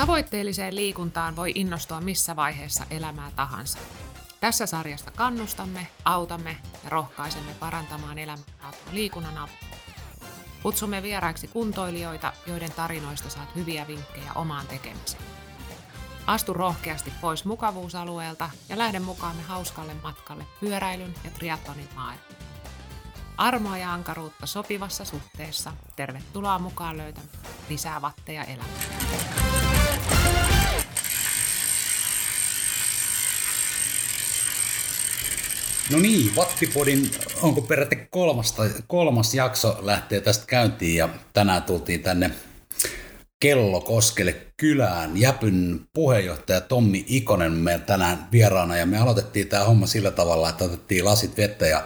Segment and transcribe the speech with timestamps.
[0.00, 3.78] Tavoitteelliseen liikuntaan voi innostua missä vaiheessa elämää tahansa.
[4.40, 9.76] Tässä sarjasta kannustamme, autamme ja rohkaisemme parantamaan elämänlaatua liikunnan avulla.
[10.62, 15.22] Kutsumme vieraiksi kuntoilijoita, joiden tarinoista saat hyviä vinkkejä omaan tekemiseen.
[16.26, 22.34] Astu rohkeasti pois mukavuusalueelta ja lähde mukaamme hauskalle matkalle pyöräilyn ja triatlonin maailmaan.
[23.36, 25.72] Armoa ja ankaruutta sopivassa suhteessa.
[25.96, 27.30] Tervetuloa mukaan löytämään
[27.68, 29.49] lisää vatteja elämään.
[35.92, 37.10] No niin, Vattipodin,
[37.42, 42.30] onko peräti kolmas, kolmas jakso lähtee tästä käyntiin ja tänään tultiin tänne
[43.40, 45.20] Kellokoskelle kylään.
[45.20, 50.64] Jäpyn puheenjohtaja Tommi Ikonen meillä tänään vieraana ja me aloitettiin tämä homma sillä tavalla, että
[50.64, 51.84] otettiin lasit vettä ja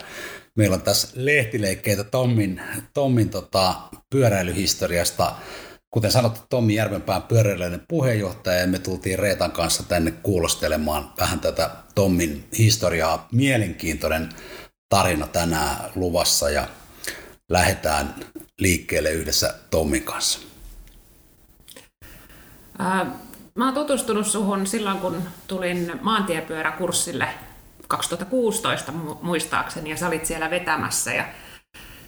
[0.55, 2.61] meillä on tässä lehtileikkeitä Tommin,
[2.93, 3.75] Tommin tota,
[4.09, 5.35] pyöräilyhistoriasta.
[5.95, 11.69] Kuten sanottu, Tommi Järvenpään pyöräilyinen puheenjohtaja ja me tultiin Reetan kanssa tänne kuulostelemaan vähän tätä
[11.95, 13.27] Tommin historiaa.
[13.31, 14.29] Mielenkiintoinen
[14.89, 16.67] tarina tänään luvassa ja
[17.49, 18.15] lähdetään
[18.59, 20.39] liikkeelle yhdessä Tommin kanssa.
[23.55, 27.27] Mä oon tutustunut suhun silloin, kun tulin maantiepyöräkurssille
[27.87, 28.91] 2016
[29.21, 31.13] muistaakseni, ja sä olit siellä vetämässä.
[31.13, 31.25] Ja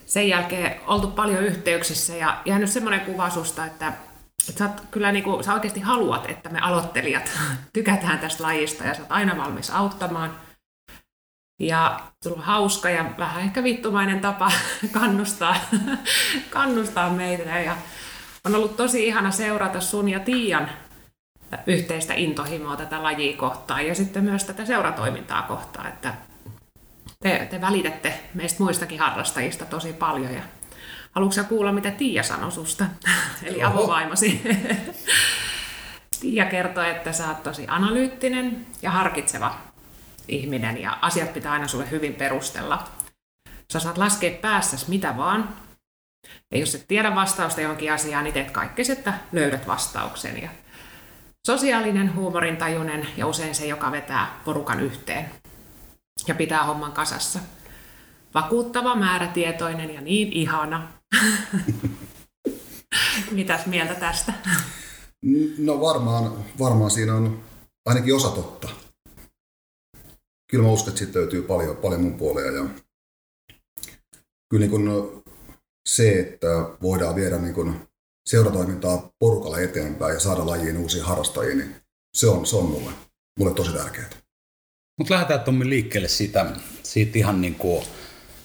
[0.08, 3.92] sen jälkeen oltu paljon yhteyksissä ja jäänyt semmoinen kuva susta, että,
[4.48, 7.30] että sä, oot kyllä niin kuin, sä oikeasti haluat, että me aloittelijat
[7.72, 10.36] tykätään tästä lajista ja sä oot aina valmis auttamaan.
[11.60, 14.52] Ja sulla on hauska ja vähän ehkä vittumainen tapa
[15.00, 15.56] kannustaa,
[16.50, 17.60] kannustaa meitä.
[17.60, 17.76] Ja
[18.44, 20.70] on ollut tosi ihana seurata sun ja Tiian
[21.66, 26.14] yhteistä intohimoa tätä lajia kohtaan ja sitten myös tätä seuratoimintaa kohtaan, että
[27.22, 30.42] te, te välitätte meistä muistakin harrastajista tosi paljon ja
[31.12, 32.84] haluatko kuulla, mitä Tiia sanoi susta,
[33.46, 34.42] eli avovaimosi?
[36.20, 39.58] Tiia kertoi, että sä oot tosi analyyttinen ja harkitseva
[40.28, 42.88] ihminen ja asiat pitää aina sulle hyvin perustella.
[43.72, 45.48] Sä saat laskea päässäsi mitä vaan.
[46.50, 50.42] Ja jos et tiedä vastausta johonkin asiaan, niin teet kaikkesi, että löydät vastauksen.
[50.42, 50.48] Ja
[51.46, 55.30] Sosiaalinen, huumorintajuinen ja usein se, joka vetää porukan yhteen
[56.26, 57.40] ja pitää homman kasassa.
[58.34, 60.92] Vakuuttava, määrätietoinen ja niin ihana.
[63.30, 64.32] Mitäs mieltä tästä?
[65.58, 67.42] No varmaan, varmaan siinä on
[67.86, 68.68] ainakin osa totta.
[70.50, 72.52] Kyllä mä uskon, että siitä löytyy paljon, paljon mun puolia.
[72.52, 72.64] Ja
[74.50, 75.22] kyllä niin kun
[75.88, 76.46] se, että
[76.82, 77.88] voidaan viedä niin kun
[78.28, 81.74] seuratoimintaa porukalla eteenpäin ja saada lajiin uusia harrastajia, niin
[82.16, 82.90] se on, se on mulle,
[83.38, 84.10] mulle tosi tärkeää.
[84.98, 86.46] Mutta lähdetään Tommi liikkeelle siitä,
[86.82, 87.84] siitä ihan niin kuin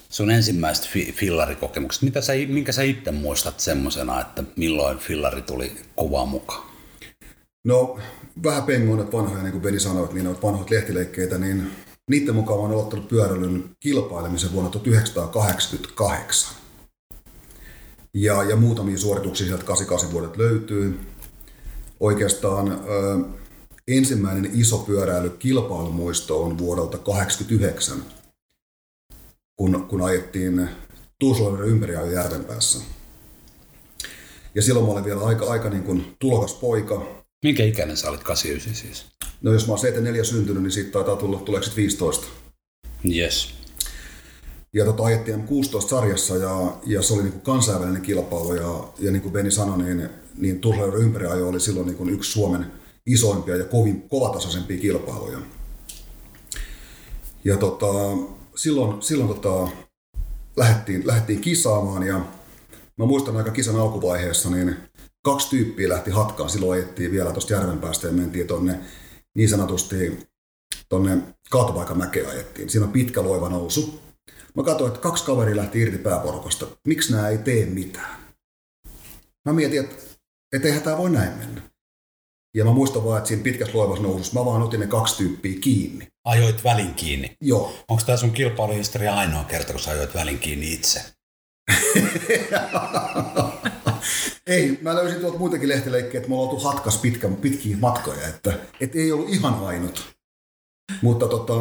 [0.08, 2.06] sun ensimmäisestä fi- fillarikokemuksesta.
[2.06, 6.70] Mitä sä, minkä sä itse muistat semmoisena, että milloin fillari tuli kuvaan mukaan?
[7.64, 7.98] No
[8.42, 11.70] vähän pengoin että vanhoja, niin kuin Beni sanoi, niin on vanhoit lehtileikkeitä, niin
[12.10, 16.54] niiden mukaan olen aloittanut pyöräilyn kilpailemisen vuonna 1988.
[18.14, 21.00] Ja, ja muutamia suorituksia sieltä 88 vuodet löytyy.
[22.00, 23.18] Oikeastaan ö,
[23.88, 28.04] ensimmäinen iso pyöräilykilpailumuisto on vuodelta 89,
[29.56, 30.68] kun, kun ajettiin
[31.20, 32.78] Tuusulan ympäri järven päässä.
[34.54, 37.06] Ja silloin mä olin vielä aika, aika niin kuin tulokas poika.
[37.42, 39.04] Minkä ikäinen sä olit 89 siis?
[39.42, 42.26] No jos mä oon 74 syntynyt, niin siitä taitaa tulla, tuleeko 15?
[43.16, 43.54] Yes.
[44.72, 49.22] Ja tota, ajettiin M16-sarjassa ja, ja se oli niin kuin kansainvälinen kilpailu ja, ja niin
[49.22, 50.60] kuin Beni sanoi, niin, niin
[50.98, 52.66] ympäriajo oli silloin niin kuin yksi Suomen
[53.06, 55.38] isoimpia ja kovin, kovatasaisempia kilpailuja.
[57.44, 57.86] Ja tota,
[58.56, 59.72] silloin, silloin tota,
[60.56, 62.18] lähdettiin, lähdettiin kisaamaan ja
[62.96, 64.76] mä muistan aika kisan alkuvaiheessa, niin
[65.22, 66.50] kaksi tyyppiä lähti hatkaan.
[66.50, 68.80] Silloin ajettiin vielä tuosta järvenpäästä ja mentiin tonne
[69.34, 70.18] niin sanotusti
[70.88, 71.18] tonne
[71.50, 72.70] kaatopaikan ajettiin.
[72.70, 74.00] Siinä on pitkä loiva nousu.
[74.54, 76.66] Mä katsoin, että kaksi kaveri lähti irti pääporukasta.
[76.86, 78.16] Miksi nämä ei tee mitään?
[79.44, 79.94] Mä mietin, että,
[80.52, 81.73] että eihän tämä voi näin mennä.
[82.54, 85.60] Ja mä muistan vaan, että siinä pitkässä loivassa nousussa mä vaan otin ne kaksi tyyppiä
[85.60, 86.08] kiinni.
[86.24, 87.36] Ajoit välin kiinni?
[87.40, 87.72] Joo.
[87.88, 91.00] Onko tämä sun kilpailuhistoria ainoa kerta, kun sä ajoit välin kiinni itse?
[94.46, 98.58] ei, mä löysin tuolta muitakin lehtileikkejä, että me ollaan oltu hatkas pitkä, pitkiä matkoja, että,
[98.80, 100.14] että ei ollut ihan ainut.
[101.02, 101.52] Mutta tota,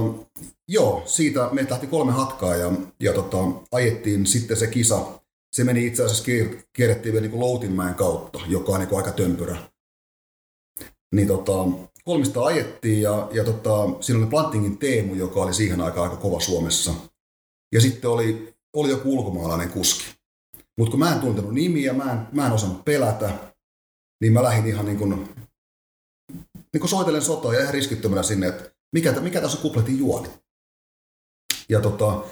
[0.67, 3.37] joo, siitä me lähti kolme hatkaa ja, ja tota,
[3.71, 5.19] ajettiin sitten se kisa.
[5.53, 6.23] Se meni itse asiassa,
[6.73, 9.57] kierrettiin vielä niin Loutinmäen kautta, joka on niin aika tömpyrä.
[11.13, 11.53] Niin tota,
[12.05, 13.71] kolmista ajettiin ja, ja tota,
[14.01, 16.93] siinä oli Plantingin Teemu, joka oli siihen aikaan aika kova Suomessa.
[17.71, 20.03] Ja sitten oli, oli joku ulkomaalainen kuski.
[20.77, 23.53] Mutta kun mä en tuntenut nimiä, mä en, mä en osannut pelätä,
[24.21, 25.09] niin mä lähdin ihan niin kuin
[26.73, 27.21] niin kuin soitellen
[27.53, 30.29] ja ihan riskittömänä sinne, että mikä, mikä tässä on kupletin juoni.
[31.69, 32.23] Ja tota,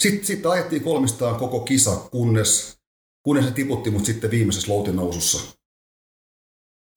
[0.00, 2.78] sitten sit ajettiin kolmistaan koko kisa, kunnes,
[3.22, 5.57] kunnes se tiputti mut sitten viimeisessä loutin nousussa.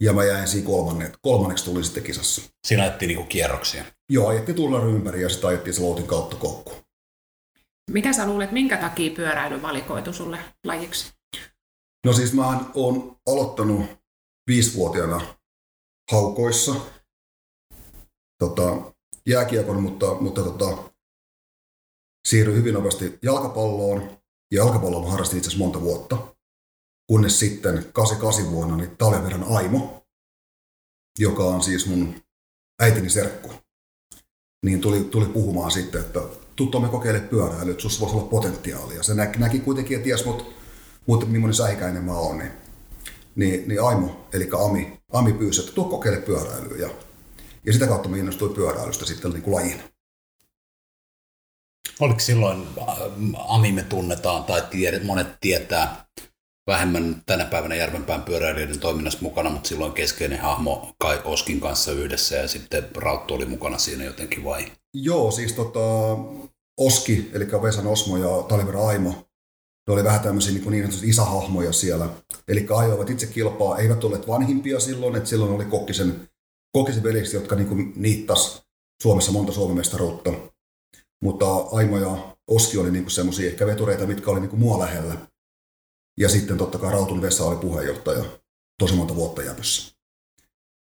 [0.02, 2.42] Ja mä jäin siinä kolmanne, kolmanneksi tuli sitten kisassa.
[2.68, 3.84] Siinä ajettiin niinku kierroksia.
[4.10, 6.74] Joo, ajettiin tulla ympäri ja sitten ajettiin se loutin kautta kokku.
[7.92, 11.14] Mitä sä luulet, minkä takia pyöräily valikoitu sulle lajiksi?
[12.06, 13.86] No siis mä oon aloittanut
[14.48, 15.36] viisivuotiaana
[16.12, 16.76] haukoissa
[18.40, 18.94] tota,
[19.28, 20.78] jääkiekon, mutta, mutta tota,
[22.28, 24.18] siirryin hyvin nopeasti jalkapalloon.
[24.52, 26.31] Ja jalkapalloa harrastin itse asiassa monta vuotta.
[27.12, 30.06] Kunnes sitten 88 vuonna niin Taljaverran Aimo,
[31.20, 32.16] joka on siis mun
[32.82, 33.54] äitini serkku,
[34.66, 36.20] niin tuli, tuli puhumaan sitten, että
[36.56, 39.04] tuttu me kokeile pyöräilyä, että sussa voisi olla potentiaalia.
[39.04, 40.56] Se näki, näki kuitenkin, että ties mut,
[41.08, 42.52] mut millainen säikäinen mä oon, niin,
[43.36, 46.78] niin, niin Aimo, eli Ami, Ami pyysi, että tuu kokeile pyöräilyä.
[46.78, 46.90] Ja,
[47.66, 49.82] ja sitä kautta mä innostuin pyöräilystä sitten niin kuin lajin.
[52.00, 52.98] Oliko silloin, äh,
[53.38, 56.06] Ami me tunnetaan tai tiedät, monet tietää,
[56.68, 62.36] vähemmän tänä päivänä Järvenpään pyöräilijöiden toiminnassa mukana, mutta silloin keskeinen hahmo Kai Oskin kanssa yhdessä
[62.36, 64.72] ja sitten Rauttu oli mukana siinä jotenkin vai?
[64.94, 65.80] Joo, siis tota,
[66.78, 69.10] Oski, eli Vesan Osmo ja Talivera Aimo,
[69.88, 72.10] ne oli vähän tämmöisiä niin, niin isähahmoja siellä.
[72.48, 76.30] Eli ajoivat itse kilpaa, eivät olleet vanhimpia silloin, että silloin oli Kokkisen,
[76.72, 78.64] Kokkisen veliksi, jotka niin niittas
[79.04, 80.34] Suomessa monta Suomen mestaruutta.
[81.24, 85.31] Mutta Aimo ja Oski oli niin semmoisia ehkä vetureita, mitkä oli niin mua lähellä.
[86.18, 88.24] Ja sitten totta kai Rautun Vesa oli puheenjohtaja
[88.80, 89.94] tosi monta vuotta jäpössä.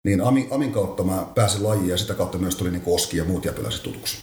[0.04, 3.24] Niin Amin, Amin kautta mä pääsin lajiin ja sitä kautta myös tuli niin Oski ja
[3.24, 4.22] muut jäpöläiset tutuksi.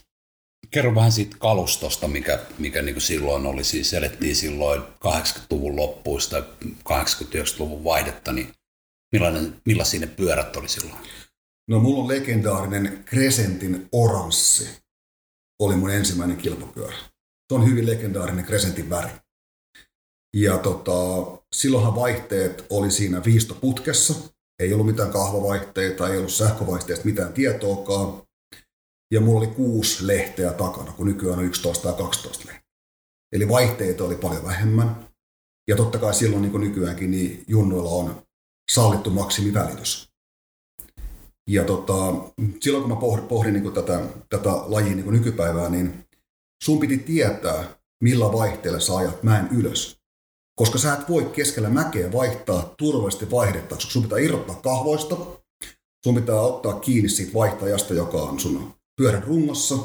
[0.72, 3.64] Kerro vähän siitä kalustosta, mikä, mikä niin silloin oli.
[3.64, 8.54] Siis elettiin silloin 80-luvun loppuista, 80-90-luvun vaihdetta, niin
[9.12, 11.00] millainen, millaisia ne pyörät oli silloin?
[11.68, 14.70] No mulla on legendaarinen Crescentin oranssi.
[15.60, 16.98] Oli mun ensimmäinen kilpapyörä.
[17.48, 19.10] Se on hyvin legendaarinen Crescentin väri.
[20.42, 20.92] Ja tota,
[21.56, 24.14] silloinhan vaihteet oli siinä viistoputkessa.
[24.60, 28.22] Ei ollut mitään kahvavaihteita, ei ollut sähkövaihteista mitään tietoakaan.
[29.12, 32.62] Ja mulla oli kuusi lehteä takana, kun nykyään on 11 tai 12 lehteä.
[33.32, 35.08] Eli vaihteita oli paljon vähemmän.
[35.68, 38.22] Ja totta kai silloin niin kuin nykyäänkin niin junnoilla on
[38.72, 40.10] sallittu maksimivälitys.
[41.50, 41.96] Ja tota,
[42.62, 46.06] silloin kun mä pohdin, pohdin niin tätä, tätä lajia niin nykypäivää, niin
[46.64, 49.97] sun piti tietää, millä vaihteella sä ajat mäen ylös.
[50.60, 55.18] Koska sä et voi keskellä mäkeä vaihtaa turvallisesti vaihdetta, koska sun pitää irrottaa kahvoista,
[56.04, 59.78] sun pitää ottaa kiinni siitä vaihtajasta, joka on sun pyörän rungossa.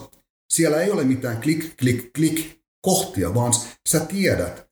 [0.52, 3.52] Siellä ei ole mitään klik, klik, klik kohtia, vaan
[3.88, 4.66] sä tiedät,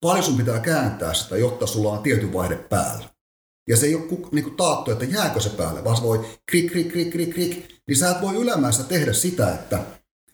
[0.00, 3.08] paljon sun pitää kääntää sitä, jotta sulla on tietty vaihde päällä.
[3.68, 6.72] Ja se ei ole niin kuin taattu, että jääkö se päälle, vaan se voi krik,
[6.72, 7.68] krik, krik, krik, krik.
[7.88, 9.84] Niin sä et voi ylämäessä tehdä sitä, että,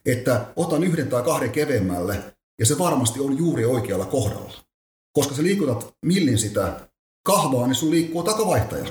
[0.05, 2.23] että otan yhden tai kahden keveämmälle,
[2.59, 4.64] ja se varmasti on juuri oikealla kohdalla.
[5.15, 6.89] Koska sä liikutat millin sitä
[7.25, 8.85] kahvaa, niin sun liikkuu takavaihtaja.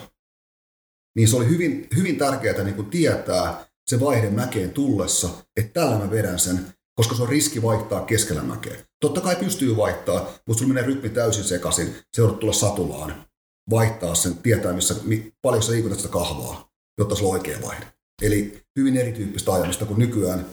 [1.17, 5.99] Niin se oli hyvin, hyvin tärkeää niin kuin tietää se vaihde mäkeen tullessa, että tällä
[5.99, 8.77] mä vedän sen, koska se on riski vaihtaa keskellä mäkeä.
[9.01, 13.25] Totta kai pystyy vaihtaa, mutta sulla menee rytmi täysin sekaisin, se joudut tulla satulaan,
[13.71, 14.95] vaihtaa sen, tietää missä,
[15.43, 17.87] paljon sä liikutat sitä kahvaa, jotta sulla on oikea vaihde.
[18.23, 20.47] Eli hyvin erityyppistä ajamista kuin nykyään.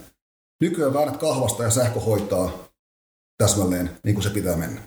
[0.61, 2.69] Nykyään väännät kahvasta ja sähkö hoitaa
[3.37, 4.81] täsmälleen niin kuin se pitää mennä.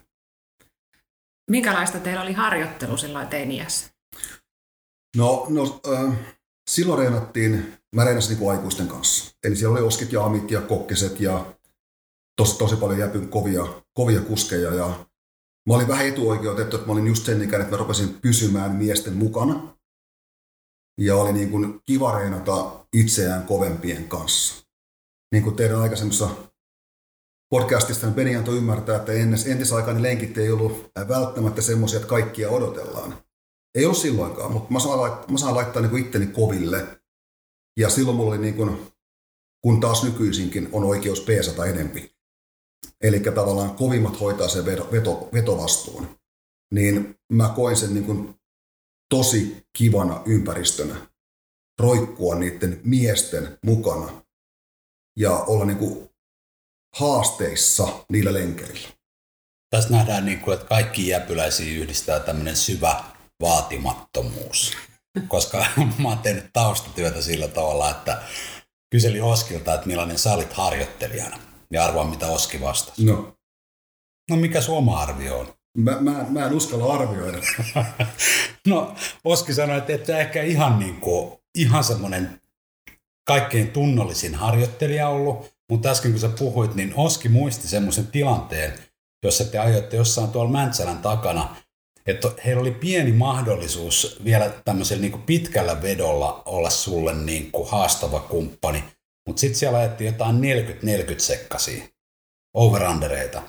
[1.51, 3.87] Minkälaista teillä oli harjoittelu silloin teiniässä?
[5.17, 6.15] No, no äh,
[6.71, 9.35] silloin reenattiin, mä reenasin niin aikuisten kanssa.
[9.45, 11.55] Eli siellä oli oskit ja amit ja kokkiset ja
[12.37, 14.75] tosi, tosi paljon jäpyn kovia, kovia kuskeja.
[14.75, 15.07] Ja
[15.69, 19.17] mä olin vähän etuoikeutettu, että mä olin just sen ikäinen, että mä rupesin pysymään miesten
[19.17, 19.77] mukana.
[21.01, 24.65] Ja oli niin kuin kiva reenata itseään kovempien kanssa.
[25.33, 26.31] Niin kuin teidän aikaisemmassa
[27.55, 29.13] podcastista niin Beni antoi ymmärtää, että
[29.47, 33.19] entisaikainen lenkit ei ollut välttämättä semmoisia, että kaikkia odotellaan.
[33.75, 36.87] Ei ollut silloinkaan, mutta mä saan laittaa, mä saan laittaa niin itteni koville.
[37.81, 38.93] Ja silloin mulla oli niin kuin,
[39.63, 42.15] kun taas nykyisinkin on oikeus peesata enempi.
[43.01, 46.07] Eli tavallaan kovimmat hoitaa sen veto, veto, vetovastuun.
[46.75, 48.35] Niin mä koin sen niin kuin
[49.15, 50.97] tosi kivana ympäristönä
[51.81, 54.23] roikkua niiden miesten mukana
[55.19, 56.14] ja olla niin kuin
[56.95, 58.89] haasteissa niillä lenkeillä.
[59.71, 63.05] Tässä nähdään, niin kuin, että kaikki jäpyläisiä yhdistää tämmöinen syvä
[63.41, 64.77] vaatimattomuus.
[65.29, 65.67] Koska
[66.03, 68.23] mä oon tehnyt taustatyötä sillä tavalla, että
[68.91, 71.39] kyseli Oskilta, että millainen sä olit harjoittelijana.
[71.73, 73.05] Ja arvoa, mitä Oski vastasi.
[73.05, 73.37] No.
[74.31, 75.55] No mikä sun oma arvio on?
[75.79, 77.39] Mä, mä, mä en uskalla arvioida.
[78.67, 82.41] no, Oski sanoi, että et ehkä ihan niin kuin ihan semmoinen
[83.27, 88.79] kaikkein tunnollisin harjoittelija ollut, mutta äsken kun sä puhuit, niin Oski muisti semmoisen tilanteen,
[89.25, 91.57] jossa te ajoitte jossain tuolla Mäntsälän takana,
[92.07, 98.21] että heillä oli pieni mahdollisuus vielä tämmöisellä niin pitkällä vedolla olla sulle niin kuin haastava
[98.21, 98.85] kumppani,
[99.27, 101.85] mutta sitten siellä ajettiin jotain 40-40 sekkasia
[102.55, 103.43] overundereita.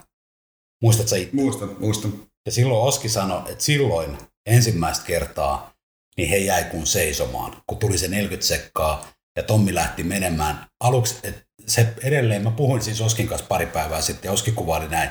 [0.84, 1.36] Muistatko itse?
[1.36, 2.13] Muistan, muistan.
[2.45, 5.75] Ja silloin Oski sanoi, että silloin ensimmäistä kertaa
[6.17, 10.67] niin he jäi kun seisomaan, kun tuli se 40 sekkaa ja Tommi lähti menemään.
[10.79, 14.88] Aluksi, että se edelleen, mä puhuin siis Oskin kanssa pari päivää sitten ja Oski kuvaili
[14.88, 15.10] näin.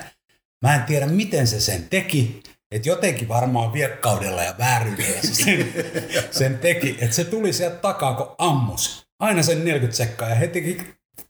[0.63, 5.75] Mä en tiedä, miten se sen teki, että jotenkin varmaan viekkaudella ja vääryydellä se sen,
[6.39, 9.07] sen teki, että se tuli sieltä takaa, kun ammus.
[9.21, 10.79] Aina sen 40 sekkaa ja heti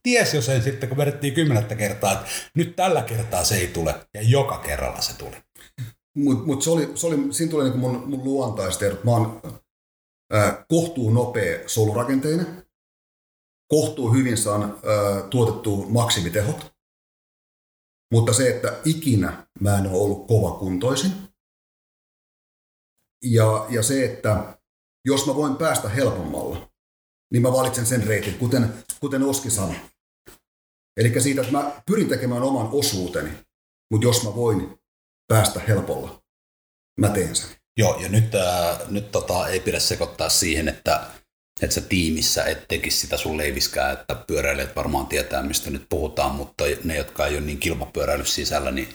[0.02, 3.94] ties jo sen sitten, kun vedettiin kymmenettä kertaa, että nyt tällä kertaa se ei tule
[4.14, 5.36] ja joka kerralla se tuli.
[6.16, 9.04] Mutta mut se oli, se oli, siinä tuli niinku mun, mun luontaistiedot.
[9.04, 9.42] Mä oon
[10.34, 12.63] äh, kohtuu nopea solurakenteinen,
[13.68, 16.74] kohtuu hyvin saan äh, tuotettua maksimitehot,
[18.12, 21.12] mutta se, että ikinä mä en ole ollut kova kuntoisin.
[23.24, 24.58] Ja, ja se, että
[25.04, 26.68] jos mä voin päästä helpommalla,
[27.32, 29.76] niin mä valitsen sen reitin, kuten, kuten Oski sanoi.
[30.96, 33.30] Eli siitä, että mä pyrin tekemään oman osuuteni,
[33.90, 34.78] mutta jos mä voin
[35.28, 36.22] päästä helpolla,
[37.00, 37.50] mä teen sen.
[37.76, 41.10] Joo, ja nyt, äh, nyt tota, ei pidä sekoittaa siihen, että,
[41.62, 46.34] että sä tiimissä et tekisi sitä sun leiviskää, että pyöräilijät varmaan tietää, mistä nyt puhutaan,
[46.34, 48.88] mutta ne, jotka ei ole niin kilpapyöräily sisällä, niin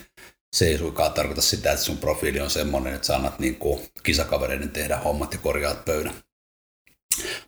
[0.56, 3.80] se ei suinkaan tarkoita sitä, että sun profiili on semmoinen, että sä annat niin kuin
[4.04, 6.14] kisakavereiden tehdä hommat ja korjaat pöydän.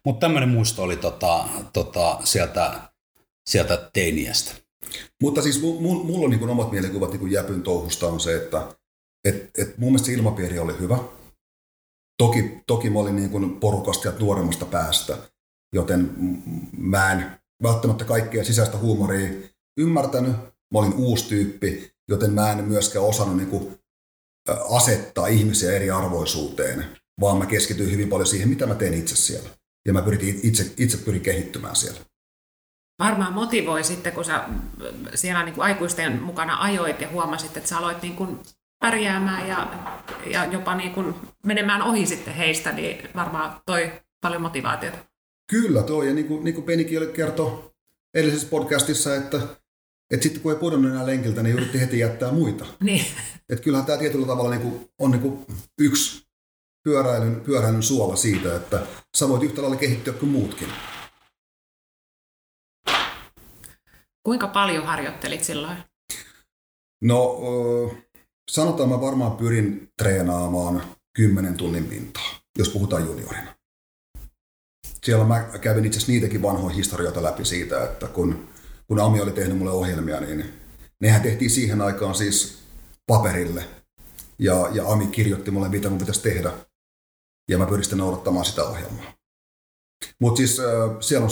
[0.05, 2.81] Mutta tämmöinen muisto oli tota, tota, sieltä,
[3.49, 4.51] sieltä teiniästä.
[5.21, 8.75] Mutta siis mulla on niin omat mielikuvat niin Jäpyn touhusta on se, että
[9.25, 10.97] et, et mun mielestä se ilmapiiri oli hyvä.
[12.21, 15.17] Toki, toki mä olin niin kuin porukasta ja nuoremmasta päästä,
[15.75, 16.11] joten
[16.77, 17.31] mä en
[17.63, 19.29] välttämättä kaikkea sisäistä huumoria
[19.77, 20.31] ymmärtänyt.
[20.73, 23.79] Mä olin uusi tyyppi, joten mä en myöskään osannut niin kuin
[24.69, 26.85] asettaa ihmisiä eri arvoisuuteen,
[27.21, 29.49] vaan mä keskityin hyvin paljon siihen, mitä mä teen itse siellä.
[29.87, 31.99] Ja mä pyrin itse, itse pyrin kehittymään siellä.
[32.99, 34.49] Varmaan motivoi sitten, kun sä
[35.15, 38.39] siellä niin kuin aikuisten mukana ajoit ja huomasit, että sä aloit niin kuin
[38.81, 39.67] pärjäämään ja,
[40.25, 44.97] ja jopa niin kuin menemään ohi sitten heistä, niin varmaan toi paljon motivaatiota.
[45.51, 47.73] Kyllä toi, ja niin kuin, niin kuin Penikin kertoi
[48.13, 49.38] edellisessä podcastissa, että,
[50.11, 52.65] että sitten kun ei pudonnut enää lenkiltä, niin yritti heti jättää muita.
[52.83, 53.05] Niin.
[53.50, 55.45] Että kyllähän tämä tietyllä tavalla niin kuin, on niin kuin
[55.79, 56.27] yksi
[56.83, 60.67] pyöräilyn, pyöräilyn suola siitä, että sä voit yhtä lailla kehittyä kuin muutkin.
[64.23, 65.77] Kuinka paljon harjoittelit silloin?
[67.01, 67.39] No,
[68.51, 70.83] sanotaan mä varmaan pyrin treenaamaan
[71.15, 73.55] 10 tunnin pintaa, jos puhutaan juniorina.
[75.03, 78.48] Siellä mä kävin itse asiassa niitäkin vanhoja historioita läpi siitä, että kun,
[78.88, 80.53] kun Ami oli tehnyt mulle ohjelmia, niin
[81.00, 82.57] nehän tehtiin siihen aikaan siis
[83.07, 83.65] paperille.
[84.39, 86.51] Ja, ja Ami kirjoitti mulle, mitä mun pitäisi tehdä.
[87.50, 89.13] Ja mä pyrin sitten noudattamaan sitä ohjelmaa.
[90.19, 90.65] Mutta siis äh,
[91.00, 91.31] siellä on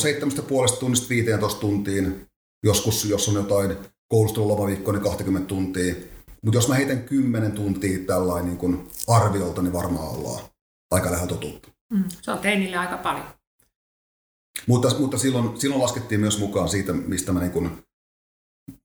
[0.71, 2.27] 7,5 tunnista 15 tuntiin.
[2.63, 5.95] Joskus, jos on jotain koulustelun lomaviikkoa, niin 20 tuntia.
[6.43, 10.43] Mutta jos mä heitän 10 tuntia tällainen niin kun arviolta, niin varmaan ollaan
[10.91, 11.69] aika lähellä totuutta.
[11.93, 13.25] Mm, se on teinille aika paljon.
[14.67, 17.83] Mutta, mutta silloin, silloin laskettiin myös mukaan siitä, mistä mä niin kun,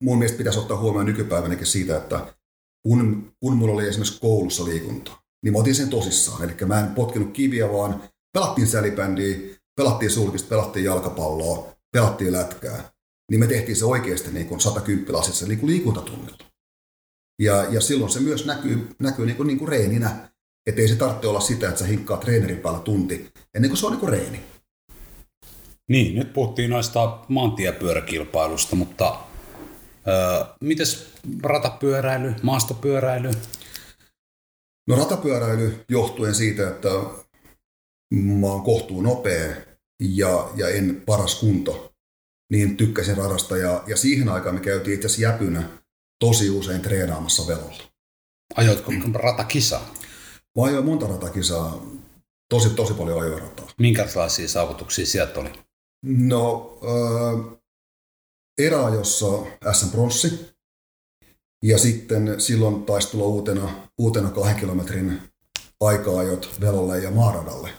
[0.02, 2.34] mun mielestä pitäisi ottaa huomioon nykypäivänäkin siitä, että
[2.82, 6.44] kun, kun mulla oli esimerkiksi koulussa liikuntaa, niin mä otin sen tosissaan.
[6.44, 9.36] Eli mä en potkinut kiviä, vaan pelattiin sälibändiä,
[9.76, 12.92] pelattiin sulkista, pelattiin jalkapalloa, pelattiin lätkää.
[13.30, 16.53] Niin me tehtiin se oikeasti niin kuin 110 lasissa niin kuin liikuntatunnilla.
[17.38, 20.28] Ja, ja silloin se myös näkyy, näkyy niin kuin, niin kuin reeninä.
[20.66, 23.86] Että ei se tarvitse olla sitä, että sä hinkkaa treenerin päällä tunti, ennen kuin se
[23.86, 24.40] on niin kuin reeni.
[25.88, 29.16] Niin, nyt puhuttiin noista maantiepyöräkilpailusta, mutta
[30.08, 31.10] öö, mites
[31.42, 33.30] ratapyöräily, maastopyöräily?
[34.88, 36.88] No ratapyöräily johtuen siitä, että
[38.14, 39.54] mä oon kohtuu nopea
[40.00, 41.92] ja, ja en paras kunto,
[42.52, 43.56] niin tykkäsin radasta.
[43.56, 45.68] Ja, ja siihen aikaan me käytiin itse asiassa jäpynä
[46.18, 47.82] tosi usein treenaamassa velolla.
[48.56, 49.94] Ajoitko ratakisaa?
[50.58, 51.82] Mä ajoin monta ratakisaa,
[52.48, 53.68] tosi, tosi paljon ajoin rataa.
[53.78, 55.52] Minkälaisia saavutuksia sieltä oli?
[56.02, 57.58] No, äh,
[58.58, 59.26] eräajossa
[59.72, 60.54] SM Bronssi,
[61.62, 65.22] ja sitten silloin taisi tulla uutena, uutena kahden kilometrin
[65.80, 67.70] aika-ajot velolle ja maaradalle.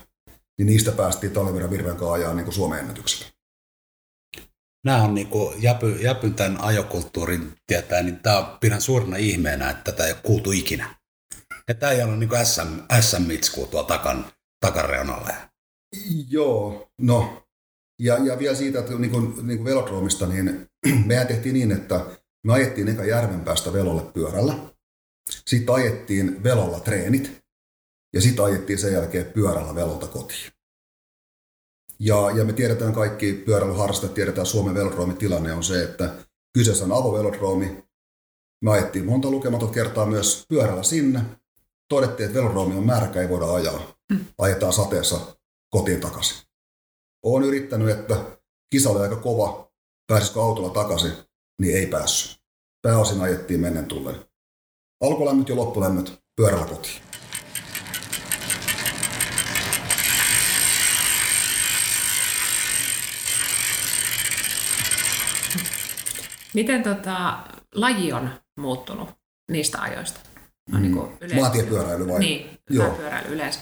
[0.58, 3.35] Niin niistä päästiin Talviran Virven ajaa niin Suomen ennätyksellä
[4.86, 9.92] nämä on niin kuin jäpy, jäpyn tämän ajokulttuurin tietää, niin tämä pidän suurena ihmeenä, että
[9.92, 10.96] tätä ei ole kuultu ikinä.
[11.68, 14.26] Että tämä ei ole niin SM, SM-mitskuu tuolla takan,
[14.60, 15.34] takareunalla.
[16.30, 17.48] Joo, no.
[18.00, 20.68] Ja, ja vielä siitä, että niin kuin, niin kuin velodromista, niin
[21.06, 22.06] mehän tehtiin niin, että
[22.48, 24.54] me ajettiin eka järven päästä velolle pyörällä.
[25.48, 27.46] Sitten ajettiin velolla treenit.
[28.14, 30.55] Ja sitten ajettiin sen jälkeen pyörällä velolta kotiin.
[32.00, 36.16] Ja, ja me tiedetään kaikki pyöräilyharrastajat, tiedetään Suomen velodroomin tilanne on se, että
[36.54, 37.84] kyseessä on avovelodroomi.
[38.62, 41.22] Me ajettiin monta lukematon kertaa myös pyörällä sinne.
[41.90, 43.96] Todettiin, että velodroomi on märkä, ei voida ajaa.
[44.38, 45.20] Ajetaan sateessa
[45.70, 46.38] kotiin takaisin.
[47.24, 48.16] Olen yrittänyt, että
[48.70, 49.72] kisa oli aika kova,
[50.08, 51.12] pääsisikö autolla takaisin,
[51.62, 52.42] niin ei päässyt.
[52.82, 54.16] Pääosin ajettiin mennen tullen.
[55.02, 57.02] Alkulämmöt ja loppulämmöt pyörällä kotiin.
[66.56, 67.38] Miten tota,
[67.76, 69.10] laji on muuttunut
[69.52, 70.20] niistä ajoista?
[70.72, 71.36] No, niin kuin yleensä.
[71.36, 72.20] Maantiepyöräily vai?
[72.20, 72.90] Niin, Joo.
[72.90, 73.60] pyöräily yleensä.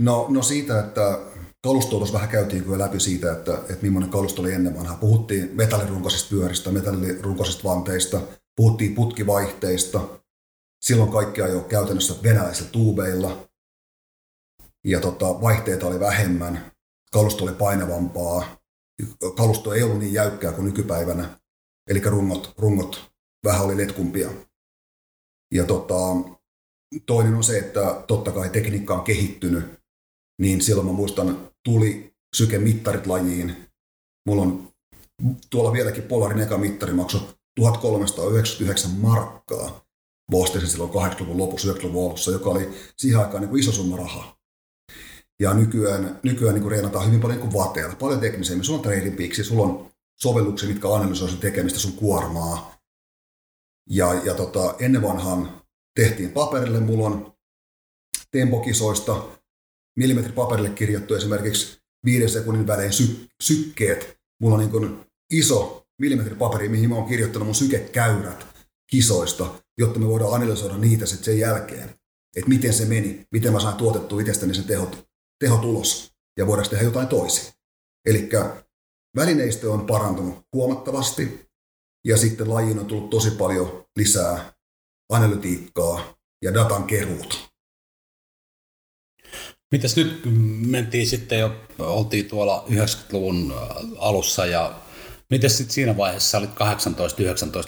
[0.00, 1.18] No, no siitä, että
[1.62, 4.96] kalustoilussa vähän käytiin kyllä läpi siitä, että, että millainen kalusto oli ennen vanhaa.
[4.96, 8.20] Puhuttiin metallirunkoisista pyöristä, metallirunkoisista vanteista,
[8.56, 10.00] puhuttiin putkivaihteista.
[10.84, 13.48] Silloin kaikki ajoi käytännössä venäläisillä tuubeilla.
[14.84, 16.72] Ja tota, vaihteita oli vähemmän,
[17.12, 18.56] kalusto oli painavampaa,
[19.36, 21.38] kalusto ei ollut niin jäykkää kuin nykypäivänä.
[21.90, 23.10] Eli rungot, rungot
[23.44, 24.30] vähän oli letkumpia.
[25.54, 25.94] Ja tota,
[27.06, 29.64] toinen on se, että totta kai tekniikka on kehittynyt,
[30.40, 33.56] niin silloin mä muistan, tuli sykemittarit lajiin.
[34.28, 34.68] Mulla on
[35.50, 37.20] tuolla vieläkin Polarin eka mittari maksoi
[37.60, 39.86] 1399 markkaa.
[40.30, 44.36] Vuostesin silloin 80-luvun lopussa, 90-luvun alussa, joka oli siihen aikaan niin kuin iso summa rahaa.
[45.40, 48.64] Ja nykyään, nykyään niin kuin reenataan hyvin paljon niin kuin vateilla, paljon teknisemmin.
[48.64, 52.76] Sulla on peaks, sulla on sovelluksia, mitkä analysoi sen tekemistä, sun kuormaa.
[53.90, 55.62] Ja, ja tota, ennen vanhaan
[55.94, 57.36] tehtiin paperille, mulla on
[58.30, 59.28] tempokisoista
[59.96, 64.18] millimetripaperille kirjattu esimerkiksi viiden sekunnin välein sy- sykkeet.
[64.40, 65.00] Mulla on niin kuin
[65.32, 68.46] iso millimetripaperi, mihin mä oon kirjoittanut mun sykekäyrät
[68.90, 71.88] kisoista, jotta me voidaan analysoida niitä sitten sen jälkeen.
[72.36, 75.08] Että miten se meni, miten mä sain tuotettua itsestäni sen tehot,
[75.40, 77.52] tehotulos ja voidaanko tehdä jotain toisin.
[78.06, 78.28] Eli
[79.16, 81.46] välineistö on parantunut huomattavasti
[82.06, 84.52] ja sitten lajiin on tullut tosi paljon lisää
[85.12, 87.36] analytiikkaa ja datan keruuta.
[89.72, 90.22] Mitäs nyt
[90.66, 93.54] mentiin sitten jo, oltiin tuolla 90-luvun
[93.98, 94.80] alussa ja
[95.30, 96.54] miten sitten siinä vaiheessa, olit 18-19,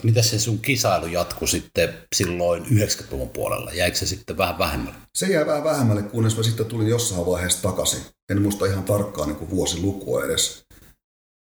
[0.03, 3.73] miten se sun kisailu jatkui sitten silloin 90-luvun puolella?
[3.73, 4.99] Jäikö se sitten vähän vähemmälle?
[5.15, 8.01] Se jäi vähän vähemmälle, kunnes mä sitten tulin jossain vaiheessa takaisin.
[8.29, 10.68] En muista ihan tarkkaan niin kuin vuosilukua edes.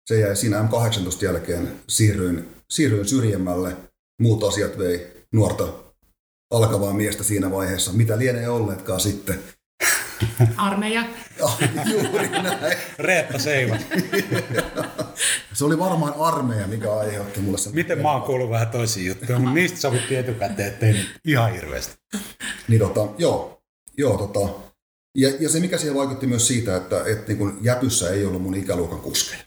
[0.05, 3.77] Se jäi siinä M18 jälkeen, siirryin, siirryin syrjemmälle.
[4.21, 5.73] Muut asiat vei nuorta
[6.51, 7.93] alkavaa miestä siinä vaiheessa.
[7.93, 9.39] Mitä lienee olleetkaan sitten.
[10.57, 11.05] Armeija.
[11.39, 11.49] Ja,
[11.91, 12.77] juuri näin.
[12.99, 13.77] Reetta Seiva.
[15.53, 17.75] Se oli varmaan armeija, mikä aiheutti mulle sen.
[17.75, 21.95] Miten mä oon kuullut vähän toisiin juttuja, mutta niistä sovittiin etukäteen, ettei nyt ihan hirveästi.
[22.67, 23.61] Niin tota, joo,
[23.97, 24.53] joo tota.
[25.17, 28.41] Ja, ja, se mikä siihen vaikutti myös siitä, että, että niin kun Jäpyssä ei ollut
[28.41, 29.43] mun ikäluokan kuskeja.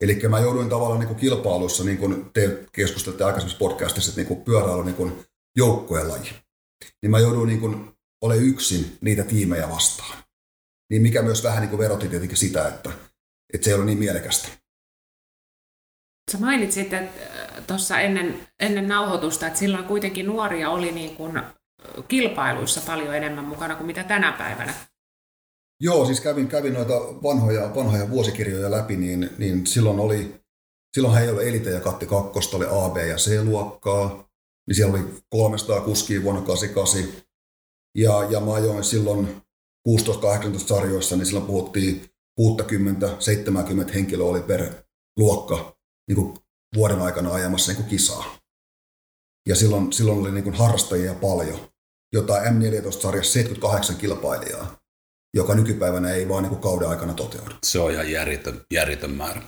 [0.00, 4.28] Eli mä jouduin tavallaan niin kuin kilpailussa, niin kuin te keskustelitte aikaisemmissa podcastissa, että niin
[4.28, 5.24] kuin pyöräily on niin kuin
[5.56, 6.30] joukkojen laji.
[7.02, 7.90] Niin mä jouduin niin kuin
[8.22, 10.18] ole yksin niitä tiimejä vastaan.
[10.90, 12.90] Niin mikä myös vähän niin kuin verotti tietenkin sitä, että,
[13.54, 14.48] että se ei ole niin mielekästä.
[16.32, 16.88] Sä mainitsit
[17.66, 21.42] tuossa ennen, ennen nauhoitusta, että silloin kuitenkin nuoria oli niin kuin
[22.08, 24.74] kilpailuissa paljon enemmän mukana kuin mitä tänä päivänä.
[25.80, 30.40] Joo, siis kävin, kävin noita vanhoja, vanhoja vuosikirjoja läpi, niin, niin silloin oli,
[30.94, 34.28] silloinhan ei ollut Elite ja Katti 2, oli A, B ja C-luokkaa,
[34.66, 37.22] niin siellä oli 300 kuskia vuonna 88,
[37.94, 39.42] ja, ja mä ajoin silloin
[39.88, 42.10] 16-18 sarjoissa, niin silloin puhuttiin
[42.40, 44.72] 60-70 henkilöä oli per
[45.18, 45.76] luokka
[46.08, 46.38] niin kuin
[46.74, 48.38] vuoden aikana ajamassa niin kuin kisaa.
[49.48, 51.60] Ja silloin, silloin oli niin kuin harrastajia paljon.
[52.12, 54.76] Jotain M14-sarjassa 78 kilpailijaa,
[55.34, 57.54] joka nykypäivänä ei vaan niin kuin kauden aikana toteudu.
[57.62, 59.42] Se on ihan järjetön, järjetön määrä.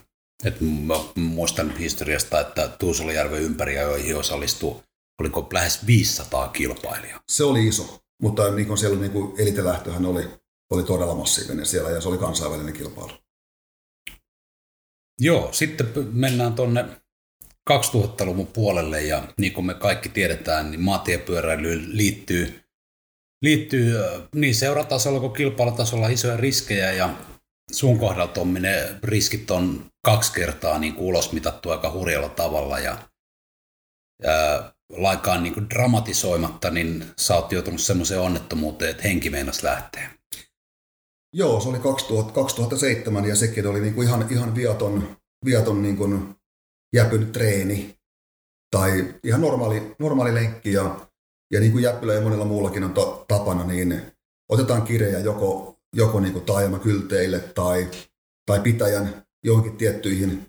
[0.44, 4.82] Et mä muistan historiasta, että Tuusulajärven ympäri joihin osallistuu,
[5.20, 7.20] oliko lähes 500 kilpailijaa.
[7.28, 8.00] Se oli iso.
[8.22, 10.30] Mutta niin kuin siellä niin kuin elitelähtöhän oli,
[10.70, 13.12] oli todella massiivinen siellä ja se oli kansainvälinen kilpailu.
[15.20, 16.84] Joo, sitten mennään tuonne
[17.70, 22.60] 2000-luvun puolelle ja niin kuin me kaikki tiedetään, niin maatiepyöräilyyn liittyy,
[23.42, 23.94] liittyy
[24.34, 27.14] niin seuratasolla kuin kilpailutasolla isoja riskejä ja
[27.72, 32.98] sun kohdalta on ne riskit on kaksi kertaa niin kuin ulosmitattu aika hurjalla tavalla ja,
[34.22, 40.10] ja laikaan niin kuin dramatisoimatta, niin sä oot joutunut semmoiseen onnettomuuteen, että henki meinas lähtee.
[41.32, 46.08] Joo, se oli 2000, 2007 ja sekin oli niinku ihan, ihan viaton, viaton niinku
[46.94, 47.94] jäpyn treeni
[48.70, 51.09] tai ihan normaali, normaali lenkki ja,
[51.50, 54.02] ja niin kuin Jäppylä ja monella muullakin on to, tapana, niin
[54.48, 57.90] otetaan kirjaa joko, joko niin kuin taajamakylteille tai,
[58.46, 60.46] tai pitäjän johonkin tiettyihin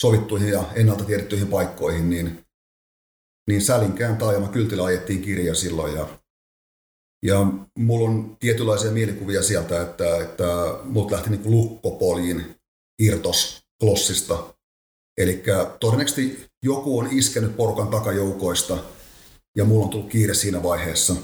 [0.00, 2.44] sovittuihin ja ennalta tiedettyihin paikkoihin, niin,
[3.48, 6.08] niin Sälinkään taajama kyltillä ajettiin kirja silloin ja,
[7.24, 7.46] ja
[7.78, 10.46] mulla on tietynlaisia mielikuvia sieltä, että, että
[10.84, 12.54] mut lähti niin lukkopoliin
[12.98, 14.54] irtos klossista.
[15.18, 15.42] Eli
[15.80, 18.78] todennäköisesti joku on iskenyt porukan takajoukoista
[19.56, 21.16] ja mulla on tullut kiire siinä vaiheessa.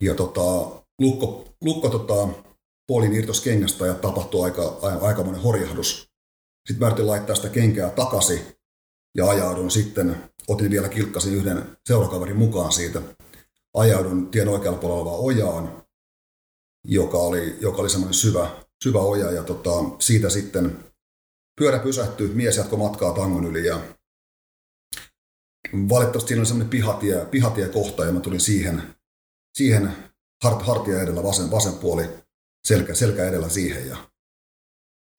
[0.00, 2.28] Ja tota, lukko, lukko tota,
[2.86, 6.10] polin irtos kengästä ja tapahtui aika, aika monen horjahdus.
[6.68, 8.40] Sitten mä laittaa sitä kenkää takaisin
[9.16, 10.16] ja ajaudun sitten,
[10.48, 13.02] otin vielä kilkkasin yhden seurakaverin mukaan siitä.
[13.74, 15.84] Ajaudun tien oikealla puolella olevaan ojaan,
[16.84, 18.50] joka oli, joka oli semmoinen syvä,
[18.84, 20.78] syvä oja ja tota, siitä sitten
[21.60, 23.80] pyörä pysähtyi, mies jatkoi matkaa tangon yli ja
[25.88, 28.82] valitettavasti siinä oli semmoinen pihatie, pihatie kohta ja mä tulin siihen,
[29.58, 29.96] siihen
[30.44, 32.08] hart, hartia edellä vasen, vasen puoli
[32.66, 33.96] selkä, selkä edellä siihen ja,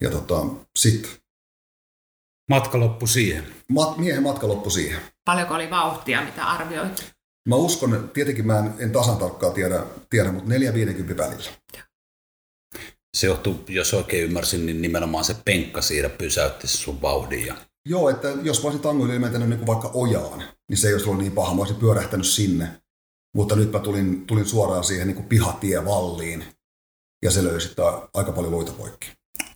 [0.02, 0.46] ja tota,
[0.80, 1.12] sitten
[2.50, 3.44] Matka loppui siihen.
[3.70, 5.02] Mat, miehen matka loppui siihen.
[5.26, 7.14] Paljonko oli vauhtia, mitä arvioit?
[7.50, 11.52] Mä uskon, tietenkin mä en, en tasan tarkkaan tiedä, tiedä mutta 4-50 välillä.
[13.18, 17.46] Se johtuu, jos oikein ymmärsin, niin nimenomaan se penkka siinä pysäytti sun vauhdin.
[17.46, 17.56] Ja...
[17.90, 21.22] Joo, että jos mä olisin tangoilla ilmentänyt niin vaikka ojaan, niin se ei olisi ollut
[21.22, 21.54] niin paha.
[21.54, 22.82] Mä olisin pyörähtänyt sinne.
[23.36, 26.46] Mutta nyt mä tulin, tulin suoraan siihen niin pihatievalliin
[27.24, 27.76] ja se löysi
[28.14, 29.08] aika paljon luita poikki.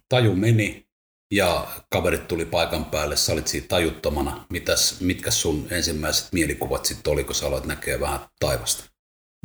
[0.09, 0.85] Taju meni
[1.33, 4.45] ja kaverit tuli paikan päälle, sä olit siitä tajuttomana.
[4.49, 8.83] Mitäs, mitkä sun ensimmäiset mielikuvat sitten oli, kun sä aloit näkee vähän taivasta?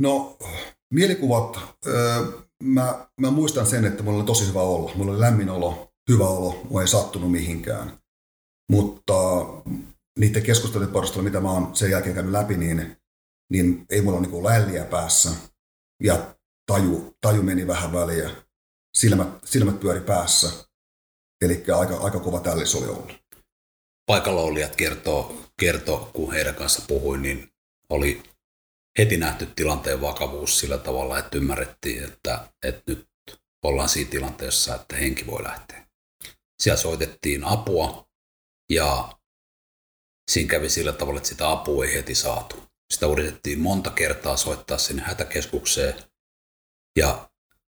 [0.01, 0.37] No,
[0.95, 2.25] mielikuvat, öö,
[2.63, 4.93] mä, mä muistan sen, että mulla oli tosi hyvä olla.
[4.95, 8.06] Mulla oli lämmin olo, hyvä olo, mulla ei sattunut mihinkään.
[8.71, 9.15] Mutta
[10.19, 12.97] niiden keskustelujen perusteella, mitä mä oon sen jälkeen käynyt läpi, niin,
[13.53, 15.31] niin ei mulla ole niin lälliä päässä.
[16.03, 16.35] Ja
[16.67, 18.31] taju, taju meni vähän väliä.
[18.97, 20.67] Silmät, silmät pyöri päässä.
[21.41, 23.13] Eli aika, aika kova tällis oli ollut.
[24.07, 27.51] Paikalla olijat kertoo, kertoo, kun heidän kanssa puhuin, niin
[27.89, 28.23] oli
[28.99, 33.09] heti nähty tilanteen vakavuus sillä tavalla, että ymmärrettiin, että, että nyt
[33.65, 35.87] ollaan siinä tilanteessa, että henki voi lähteä.
[36.63, 38.06] Siellä soitettiin apua
[38.71, 39.19] ja
[40.31, 42.57] siinä kävi sillä tavalla, että sitä apua ei heti saatu.
[42.95, 45.95] Sitä yritettiin monta kertaa soittaa sinne hätäkeskukseen
[46.99, 47.31] ja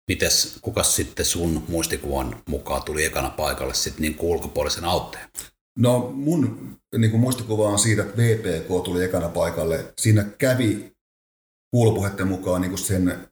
[0.09, 5.31] mites, kuka sitten sun muistikuvan mukaan tuli ekana paikalle sitten niin ulkopuolisen autteen?
[5.79, 9.94] No mun niin kuin muistikuva on siitä, että VPK tuli ekana paikalle.
[9.98, 10.92] Siinä kävi
[11.70, 13.29] kuulupuheiden mukaan niin kuin sen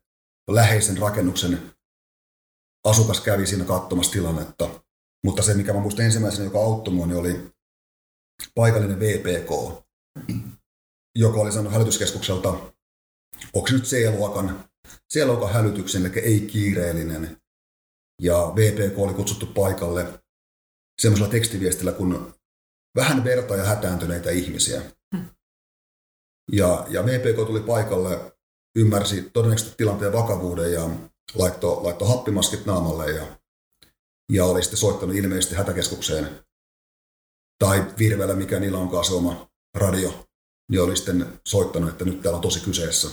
[0.50, 1.72] läheisen rakennuksen
[2.84, 4.70] asukas kävi siinä katsomassa tilannetta.
[5.24, 7.50] Mutta se, mikä mä muistan ensimmäisenä, joka auttoi mua, niin oli
[8.54, 9.50] paikallinen VPK,
[11.16, 12.48] joka oli sanonut hälytyskeskukselta,
[13.54, 14.64] onko se nyt C-luokan,
[15.12, 17.36] C-luokan hälytyksen, eli ei kiireellinen.
[18.22, 20.22] Ja VPK oli kutsuttu paikalle
[21.00, 22.34] semmoisella tekstiviestillä kun
[22.96, 24.82] vähän verta ja hätääntyneitä ihmisiä.
[26.52, 28.32] Ja, ja VPK tuli paikalle,
[28.76, 30.90] ymmärsi todennäköisesti tilanteen vakavuuden ja
[31.34, 33.38] laittoi laitto happimaskit naamalle ja,
[34.32, 36.44] ja oli sitten soittanut ilmeisesti hätäkeskukseen
[37.58, 40.26] tai virveellä, mikä niillä onkaan se oma radio,
[40.70, 43.08] niin oli sitten soittanut, että nyt täällä on tosi kyseessä.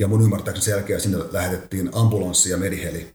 [0.00, 3.14] Ja mun ymmärtääkseni sen jälkeen sinne lähetettiin ambulanssi ja meriheli.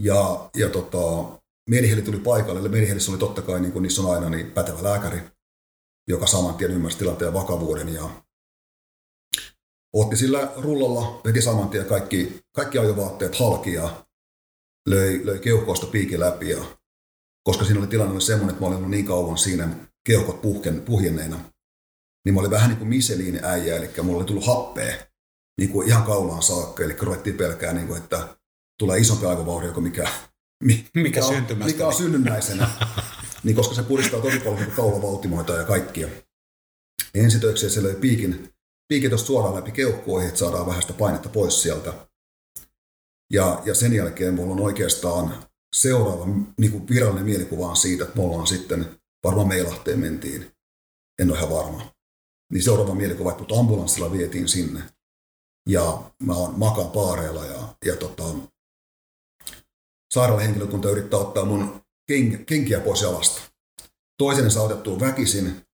[0.00, 1.38] Ja, ja tota,
[1.70, 2.68] meriheli tuli paikalle.
[2.68, 5.20] Merihelissä oli totta kai, niin kuin niissä on aina, niin pätevä lääkäri,
[6.08, 8.10] joka saman tien ymmärsi tilanteen vakavuuden ja
[9.92, 14.05] otti sillä rullalla, veti saman tien kaikki, kaikki ajovaatteet halki ja
[14.86, 16.50] löi, löi keuhkoista piikin läpi.
[16.50, 16.64] Ja,
[17.44, 19.68] koska siinä oli tilanne semmoinen, että mä olin ollut niin kauan siinä
[20.06, 21.40] keuhkot puhken, puhjenneina,
[22.24, 24.96] niin mä olin vähän niin kuin miseliini äijä, eli mulla oli tullut happea
[25.60, 28.36] niin kuin ihan kaulaan saakka, eli ruvettiin pelkää, niin kuin, että
[28.78, 30.08] tulee isompi aivovaurio kuin mikä,
[30.64, 32.70] mikä, mikä, on, mikä on synnynnäisenä
[33.44, 34.58] niin koska se puristaa tosi paljon
[35.20, 36.08] niin ja kaikkia.
[37.14, 38.50] Ensitöikseen se löi piikin,
[38.88, 41.92] piikin tuosta suoraan läpi keuhkoihin, että saadaan vähän sitä painetta pois sieltä.
[43.32, 45.44] Ja, ja sen jälkeen mulla on oikeastaan
[45.76, 46.26] seuraava
[46.60, 50.52] niin kuin virallinen mielikuva on siitä, että me ollaan sitten, varmaan Meilahteen mentiin,
[51.18, 51.92] en ole ihan varma.
[52.52, 54.82] Niin seuraava mielikuva, että ambulanssilla vietiin sinne.
[55.68, 58.24] Ja mä oon makaan paareilla ja, ja tota,
[60.14, 61.80] sairaalahenkilökunta yrittää ottaa mun
[62.46, 63.40] kenkiä pois jalasta.
[64.18, 65.66] Toisen saa otettua väkisin,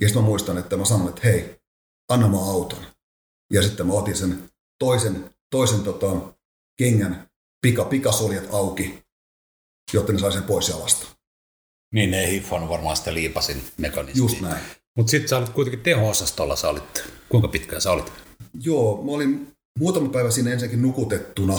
[0.00, 1.60] ja sitten mä muistan, että mä sanon, että hei,
[2.08, 2.86] anna mä auton.
[3.52, 6.34] Ja sitten mä otin sen toisen, toisen tota,
[6.78, 7.26] kengän
[7.66, 9.02] pika, pikasoljet auki,
[9.92, 11.06] jotta ne sai sen pois jalasta.
[11.94, 14.24] Niin, ne ei hiffannut varmaan sitä liipasin mekanismia.
[14.24, 14.64] Just näin.
[14.96, 18.12] Mutta sitten sä olit kuitenkin teho-osastolla, sä olit, kuinka pitkään sä olit?
[18.62, 21.58] Joo, mä olin muutama päivä sinne ensinnäkin nukutettuna,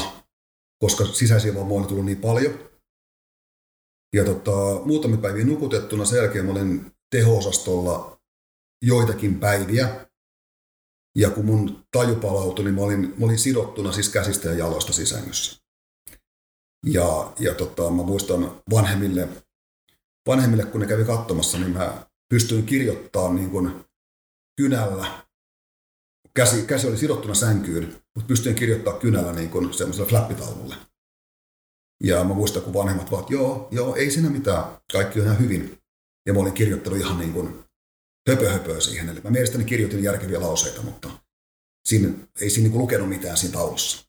[0.84, 2.60] koska sisäisiä vammoja oli tullut niin paljon.
[4.16, 8.18] Ja tota, muutamia päiviä nukutettuna, sen jälkeen mä olin teho-osastolla
[8.86, 10.08] joitakin päiviä.
[11.16, 14.94] Ja kun mun taju palautui, niin mä olin, mä olin sidottuna siis käsistä ja jaloista
[14.94, 15.62] sisängyssä.
[16.86, 19.30] Ja, ja tota, mä muistan vanhemmille,
[20.28, 23.86] vanhemmille, kun ne kävi katsomassa, niin mä pystyin kirjoittamaan niin kuin
[24.58, 25.24] kynällä.
[26.36, 27.84] Käsi, käsi oli sidottuna sänkyyn,
[28.16, 30.76] mutta pystyin kirjoittamaan kynällä niin kuin semmoisella flappitaululle.
[32.04, 35.78] Ja mä muistan, kun vanhemmat vaan, joo, joo, ei siinä mitään, kaikki on ihan hyvin.
[36.26, 37.64] Ja mä olin kirjoittanut ihan niin kuin
[38.30, 39.10] höpö, höpö siihen.
[39.10, 41.10] Eli mä mielestäni kirjoitin järkeviä lauseita, mutta
[41.86, 42.10] siinä,
[42.42, 44.06] ei siinä niin kuin lukenut mitään siinä taulussa.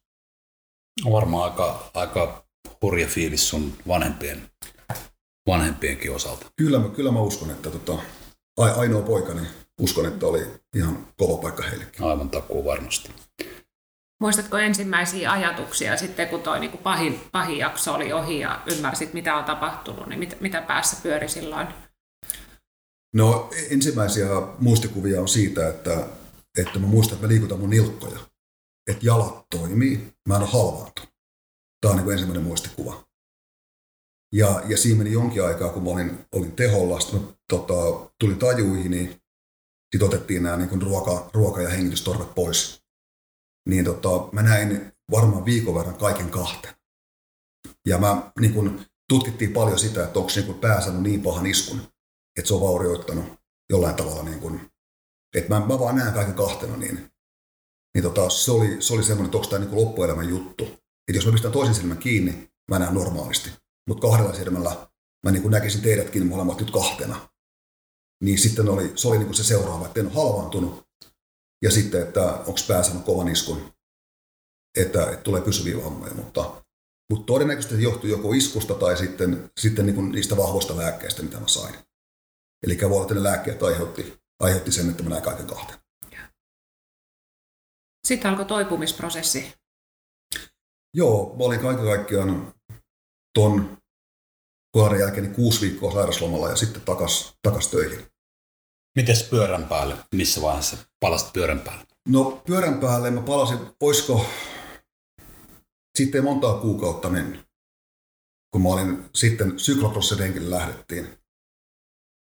[1.05, 2.45] On varmaan aika, aika
[2.81, 4.49] hurja fiilis sun vanhempien,
[5.47, 6.45] vanhempienkin osalta.
[6.55, 7.99] Kyllä, mä, kyllä mä uskon, että tota,
[8.57, 9.47] ainoa poika, niin
[9.79, 12.03] uskon, että oli ihan kova paikka heillekin.
[12.03, 13.09] Aivan takuu varmasti.
[14.21, 19.35] Muistatko ensimmäisiä ajatuksia sitten, kun tuo niin pahin, pahin jakso oli ohi ja ymmärsit, mitä
[19.35, 21.67] on tapahtunut, niin mit, mitä päässä pyöri silloin?
[23.15, 24.27] No ensimmäisiä
[24.59, 26.07] muistikuvia on siitä, että,
[26.57, 28.19] että mä muistan, että mä liikutan mun nilkkoja.
[28.87, 31.09] Että jalat toimii, mä en ole halvaantunut.
[31.81, 33.05] Tämä on niin ensimmäinen muistikuva.
[34.33, 37.73] Ja, ja siinä meni jonkin aikaa, kun mä olin, olin teholla, sitten tota,
[38.19, 39.09] tulin tajuihin, niin
[39.91, 42.83] sitten otettiin nämä niin ruoka, ruoka- ja hengitystorvet pois.
[43.69, 46.73] Niin tota, mä näin varmaan viikon verran kaiken kahten.
[47.87, 51.81] Ja mä niin kun, tutkittiin paljon sitä, että onko niin pää saanut niin pahan iskun,
[52.37, 53.25] että se on vaurioittanut
[53.69, 54.61] jollain tavalla, niin kun,
[55.35, 57.11] että mä, mä vaan näen kaiken kahtena, niin,
[57.95, 60.63] niin tota, se oli, se oli semmoinen, että onko tämä niin loppuelämän juttu.
[61.07, 63.49] Että jos mä pistän toisen silmän kiinni, mä näen normaalisti.
[63.87, 64.87] Mutta kahdella silmällä
[65.25, 67.29] mä niin näkisin teidätkin molemmat nyt kahtena.
[68.23, 70.85] Niin sitten oli, se oli niin se seuraava, että en ole halvaantunut.
[71.61, 73.73] Ja sitten, että onko pää saanut kovan iskun,
[74.77, 76.13] että, että tulee pysyviä vammoja.
[76.13, 76.63] Mutta,
[77.11, 81.47] mutta todennäköisesti se johtui joko iskusta tai sitten, sitten niin niistä vahvoista lääkkeistä, mitä mä
[81.47, 81.75] sain.
[82.65, 85.79] Eli voi olla, että ne lääkkeet aiheutti, aiheutti sen, että mä näin kaiken kahden.
[88.07, 89.53] Sitten alkoi toipumisprosessi.
[90.93, 92.53] Joo, mä olin kaiken kaikkiaan
[93.33, 93.77] ton
[94.71, 98.05] kohdan jälkeen niin kuusi viikkoa sairaslomalla ja sitten takas, takas töihin.
[98.95, 99.97] Mites pyörän päälle?
[100.15, 101.85] Missä vaiheessa palasit pyörän päälle?
[102.07, 104.25] No pyörän päälle mä palasin, oisko
[105.97, 107.47] sitten ei montaa kuukautta mennyt,
[108.51, 111.24] kun mä olin sitten syklocrossilenkille lähdettiin.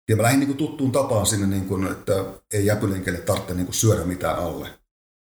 [0.08, 2.12] Ja mä lähdin niin kuin tuttuun tapaan sinne, niin kuin, että
[2.52, 4.78] ei jäpylenkille tarvitse niin kuin syödä mitään alle.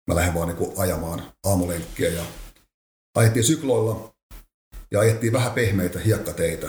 [0.07, 2.25] Mä lähdin vaan niin kuin ajamaan aamulenkkiä ja
[3.17, 4.15] ajettiin sykloilla
[4.91, 6.67] ja ajettiin vähän pehmeitä hiekkateitä.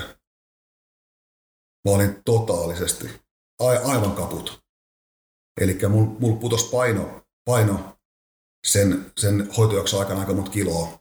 [1.89, 3.11] Mä olin totaalisesti
[3.61, 4.63] aivan kaput.
[5.61, 7.99] Eli mulla mul putosi paino, paino
[8.67, 10.99] sen, sen hoitojakson aikana aika monta kiloa.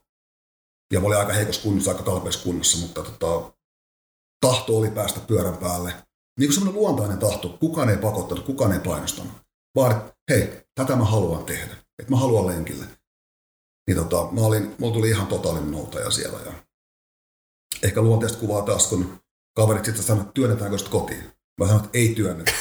[0.92, 3.52] Ja mä olin aika heikossa kunnossa, aika kalpeessa kunnossa, mutta tota,
[4.40, 5.94] tahto oli päästä pyörän päälle.
[6.38, 9.32] Niin kuin semmoinen luontainen tahto, kukaan ei pakottanut, kukaan ei painostanut.
[9.74, 11.76] Vaan, että hei, tätä mä haluan tehdä.
[11.98, 12.84] Että mä haluan lenkille.
[13.86, 16.38] Niin tota, mä olin, mulla tuli ihan totaalinen noutaja siellä.
[16.46, 16.52] Ja
[17.82, 19.18] ehkä luonteesta kuvaa taas, kun
[19.56, 21.24] kaverit sitten sanoivat, että työnnetäänkö sitä kotiin.
[21.60, 22.52] Mä sanoin, että ei työnnetä.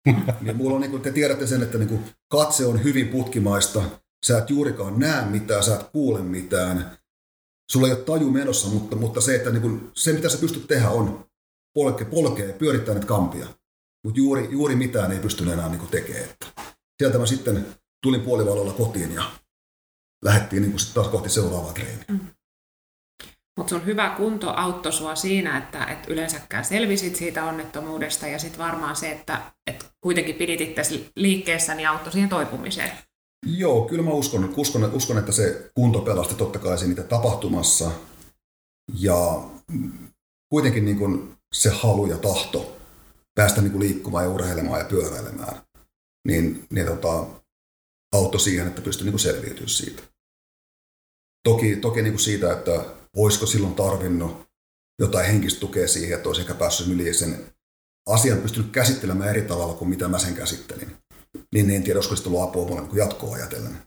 [0.40, 3.82] niin mulla on, niin kuin, te tiedätte sen, että niin kuin, katse on hyvin putkimaista.
[4.26, 6.98] Sä et juurikaan näe mitään, sä et kuule mitään.
[7.72, 10.66] Sulla ei ole taju menossa, mutta, mutta se, että niin kuin, se, mitä sä pystyt
[10.66, 11.29] tehdä, on
[11.74, 13.46] polke, polkea, pyörittää näitä kampia.
[14.04, 16.28] Mutta juuri, juuri mitään ei pystynyt enää niin tekemään.
[16.98, 17.66] Sieltä mä sitten
[18.02, 19.30] tulin puolivalolla kotiin ja
[20.24, 22.04] lähdettiin niin taas kohti seuraavaa treeniä.
[22.08, 22.20] Mm.
[23.58, 28.58] Mutta sun hyvä kunto auttoi sua siinä, että et yleensäkään selvisit siitä onnettomuudesta ja sitten
[28.58, 30.82] varmaan se, että et kuitenkin pidit itse
[31.16, 32.90] liikkeessä, niin auttoi siihen toipumiseen.
[33.46, 37.90] Joo, kyllä mä uskon, uskon, uskon että se kunto pelasti totta kai siinä tapahtumassa.
[38.98, 39.42] Ja
[40.48, 42.76] kuitenkin niin kun se halu ja tahto
[43.34, 45.62] päästä niin kuin liikkumaan ja urheilemaan ja pyöräilemään,
[46.28, 47.26] niin, niin tota,
[48.14, 50.02] auttoi siihen, että pystyi niin selviytymään siitä.
[51.48, 52.84] Toki, toki niin kuin siitä, että
[53.16, 54.46] olisiko silloin tarvinnut
[55.00, 57.46] jotain henkistä tukea siihen, että olisi ehkä päässyt yli sen
[58.08, 60.96] asian pystynyt käsittelemään eri tavalla kuin mitä mä sen käsittelin.
[61.54, 63.78] Niin en tiedä, olisiko sitten ollut apua mulle niin jatkoa ajatellen.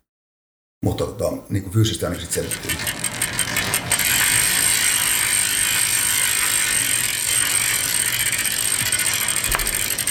[0.86, 3.23] Mutta tota, niin kuin fyysisesti ainakin sitten selvittiin.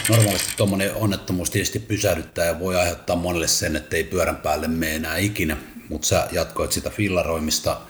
[0.09, 4.95] Normaalisti tuommoinen onnettomuus tietysti pysähdyttää ja voi aiheuttaa monelle sen, että ei pyörän päälle mene
[4.95, 5.57] enää ikinä,
[5.89, 7.81] mutta sä jatkoit sitä fillaroimista.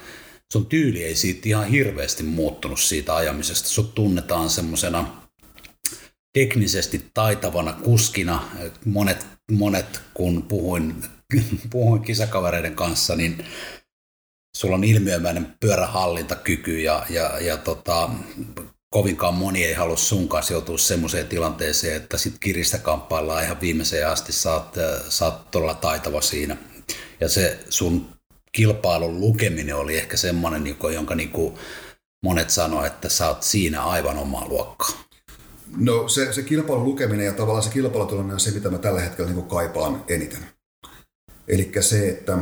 [0.52, 3.68] sun tyyli ei siitä ihan hirveästi muuttunut siitä ajamisesta.
[3.68, 5.22] Sut tunnetaan semmoisena
[6.32, 8.48] teknisesti taitavana kuskina.
[8.84, 10.94] Monet, monet kun puhuin,
[11.70, 13.44] puhuin kisakavereiden kanssa, niin
[14.56, 18.10] sulla on ilmiömäinen pyörähallintakyky ja, ja, ja tota,
[18.92, 24.08] kovinkaan moni ei halua sun kanssa joutua semmoiseen tilanteeseen, että sit kiristä kamppaillaan ihan viimeiseen
[24.08, 24.74] asti, saat,
[25.08, 26.56] saat todella taitava siinä.
[27.20, 28.06] Ja se sun
[28.52, 31.54] kilpailun lukeminen oli ehkä semmoinen, niinku, jonka niin kuin
[32.24, 35.04] monet sanoo, että sä oot siinä aivan omaa luokkaa.
[35.76, 39.30] No se, se kilpailun lukeminen ja tavallaan se kilpailutilanne on se, mitä mä tällä hetkellä
[39.30, 40.46] niin kaipaan eniten.
[41.48, 42.38] Eli se, että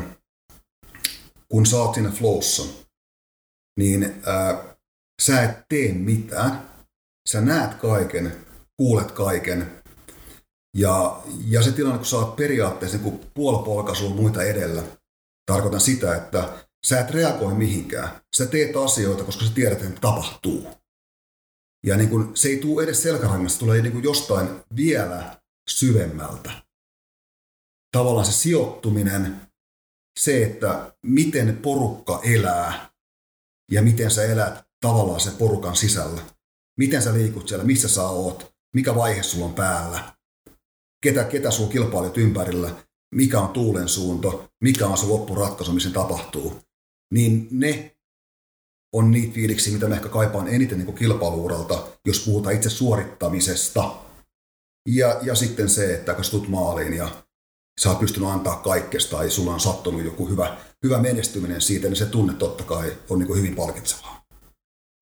[1.48, 2.62] kun sä oot siinä flowssa,
[3.76, 4.69] niin ää,
[5.20, 6.70] sä et tee mitään,
[7.28, 9.83] sä näet kaiken, kuulet kaiken,
[10.76, 14.83] ja, ja se tilanne, kun sä oot periaatteessa niin puolipolkaisuun muita edellä,
[15.46, 18.20] tarkoitan sitä, että sä et reagoi mihinkään.
[18.37, 20.68] Sä teet asioita, koska sä tiedät, että tapahtuu.
[21.87, 26.50] Ja niin kun, se ei tule edes selkärangasta, tulee niin kuin jostain vielä syvemmältä.
[27.96, 29.40] Tavallaan se sijoittuminen,
[30.20, 32.90] se, että miten porukka elää
[33.70, 36.23] ja miten sä elät tavallaan sen porukan sisällä.
[36.79, 40.12] Miten sä liikut siellä, missä sä oot, mikä vaihe sulla on päällä,
[41.03, 42.75] ketä, ketä sulla kilpailijat ympärillä,
[43.14, 46.61] mikä on tuulen suunto, mikä on se loppuratkaisu, missä tapahtuu.
[47.14, 47.97] Niin ne
[48.93, 53.95] on niitä fiiliksiä, mitä mä ehkä kaipaan eniten niin kilpailuuralta, jos puhutaan itse suorittamisesta.
[54.88, 57.25] Ja, ja sitten se, että kun tulet maaliin ja
[57.81, 61.97] sä oot pystynyt antaa kaikkesta tai sulla on sattunut joku hyvä, hyvä menestyminen siitä, niin
[61.97, 64.19] se tunne totta kai on niin hyvin palkitsevaa.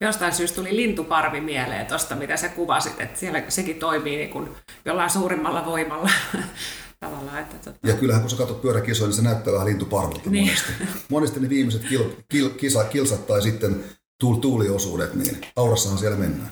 [0.01, 4.49] Jostain syystä tuli lintuparvi mieleen tuosta, mitä sä kuvasit, että siellä sekin toimii niin kuin
[4.85, 6.11] jollain suurimmalla voimalla.
[7.01, 7.89] Tavallaan, että tota...
[7.89, 10.45] Ja kyllähän kun sä katsot pyöräkisoja, niin se näyttää vähän lintuparvilta niin.
[10.45, 10.73] monesti.
[11.09, 13.85] monesti ne viimeiset kil, kil, kisa, kilsat tai sitten
[14.19, 16.51] tuuliosuudet, niin aurassahan siellä mennään.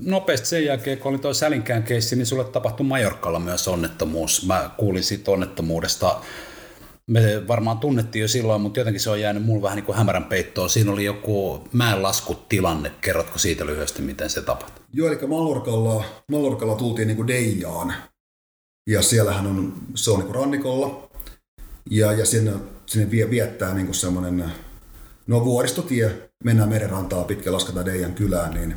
[0.00, 4.46] Nopeasti sen jälkeen, kun oli tuo Sälinkään keissi, niin sulle tapahtui Majorkalla myös onnettomuus.
[4.46, 6.20] Mä kuulin siitä onnettomuudesta.
[7.10, 10.24] Me varmaan tunnettiin jo silloin, mutta jotenkin se on jäänyt mulle vähän niin kuin hämärän
[10.24, 10.70] peittoon.
[10.70, 12.92] Siinä oli joku mäenlaskutilanne.
[13.00, 14.84] Kerrotko siitä lyhyesti, miten se tapahtui?
[14.92, 17.94] Joo, eli Mallorkalla, Mallorkalla tultiin niin kuin Deijaan.
[18.90, 21.10] Ja siellähän on, se on niin kuin rannikolla.
[21.90, 22.52] Ja, ja sinne,
[22.86, 24.44] sinne vie, viettää niin kuin semmoinen,
[25.26, 28.76] no vuoristotie, mennään merenrantaa pitkä, lasketaan Deijan kylään, niin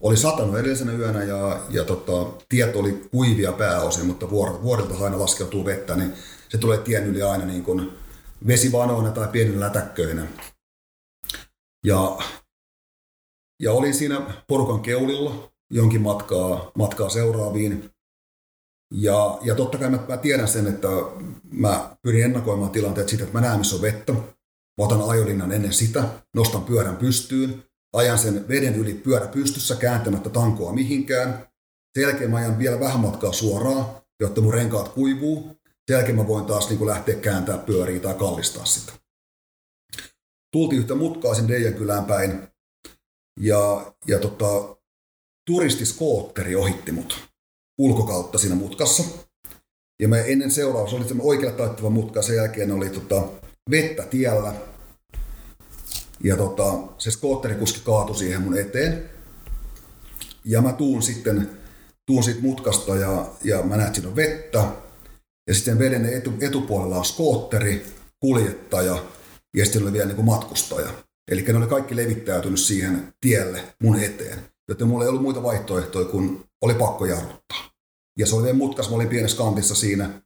[0.00, 5.18] oli satanut edellisenä yönä ja, ja tota, tiet oli kuivia pääosin, mutta vuor, vuorilta aina
[5.20, 6.12] laskeutuu vettä, niin
[6.50, 7.92] se tulee tien yli aina niin kuin
[8.46, 10.26] vesivanoina tai pienillä lätäkköinä.
[11.86, 12.18] Ja,
[13.62, 17.90] ja olin siinä porukan keulilla jonkin matkaa, matkaa seuraaviin.
[18.94, 20.88] Ja, ja totta kai mä, mä tiedän sen, että
[21.52, 24.12] mä pyrin ennakoimaan tilanteet siitä, että mä näen, missä on vettä.
[24.12, 30.30] Mä otan ajolinnan ennen sitä, nostan pyörän pystyyn, ajan sen veden yli pyörä pystyssä kääntämättä
[30.30, 31.48] tankoa mihinkään.
[31.94, 33.86] Sen jälkeen mä ajan vielä vähän matkaa suoraan,
[34.20, 35.59] jotta mun renkaat kuivuu.
[35.90, 38.92] Sen jälkeen mä voin taas niin kuin lähteä kääntää pyöriä tai kallistaa sitä.
[40.52, 42.48] Tultiin yhtä mutkaa sen Deijan kylään päin
[43.40, 44.76] ja, ja tota,
[45.46, 47.28] turistiskootteri ohitti mut
[47.78, 49.04] ulkokautta siinä mutkassa.
[50.02, 53.28] Ja mä ennen seuraus oli oikealle taittava mutka, sen jälkeen oli tota,
[53.70, 54.54] vettä tiellä
[56.24, 59.10] ja tota, se skootterikuski kaatui siihen mun eteen.
[60.44, 61.50] Ja mä tuun sitten
[62.06, 64.89] tuun siitä mutkasta ja, ja mä näen, että siinä on vettä.
[65.50, 67.86] Ja sitten veden etu, etupuolella on skootteri,
[68.20, 69.04] kuljettaja
[69.56, 70.90] ja sitten oli vielä niin kuin matkustaja.
[71.30, 74.38] Eli ne oli kaikki levittäytynyt siihen tielle mun eteen.
[74.68, 77.70] Joten mulla ei ollut muita vaihtoehtoja kuin oli pakko jarruttaa.
[78.18, 80.22] Ja se oli vielä mutkas, mä olin pienessä kantissa siinä.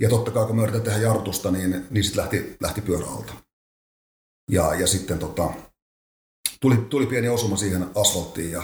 [0.00, 3.32] Ja totta kai kun mä yritin tehdä jarrutusta, niin, niin sitten lähti, lähti pyöräalta.
[4.50, 5.52] Ja, ja sitten tota,
[6.60, 8.62] tuli, tuli pieni osuma siihen asfalttiin ja,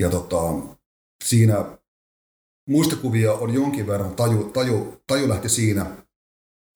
[0.00, 0.36] ja tota,
[1.24, 1.78] siinä
[2.68, 5.86] muistikuvia on jonkin verran, taju, taju, taju lähti siinä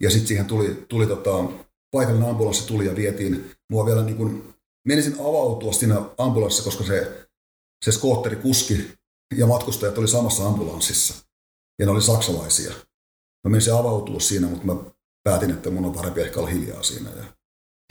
[0.02, 1.44] ja sitten siihen tuli, tuli tota,
[1.90, 4.54] paikallinen ambulanssi tuli ja vietiin mua vielä niin kuin,
[4.88, 7.26] menisin avautua siinä ambulanssissa, koska se,
[7.84, 8.88] se skootteri kuski
[9.36, 11.14] ja matkustajat oli samassa ambulanssissa
[11.78, 12.70] ja ne oli saksalaisia.
[13.44, 14.76] Mä menisin avautua siinä, mutta mä
[15.24, 17.10] päätin, että mun on parempi ehkä olla hiljaa siinä.
[17.10, 17.24] Ja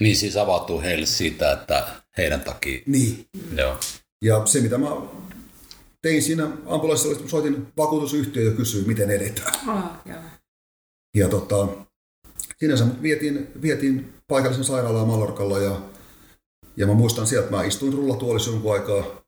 [0.00, 2.82] niin siis avautuu heille siitä, että heidän takia.
[2.86, 3.26] Niin.
[3.56, 3.76] Joo.
[4.24, 4.88] Ja se, mitä mä
[6.02, 9.54] tein siinä ambulanssissa, soitin vakuutusyhtiö ja kysyin, miten edetään.
[9.68, 10.14] Oh,
[11.16, 11.68] Ja tota,
[12.58, 15.80] sinänsä vietiin, vietiin paikallisen sairaalaan Mallorkalla ja,
[16.76, 19.22] ja mä muistan sieltä, että mä istuin rullatuolissa jonkun aikaa,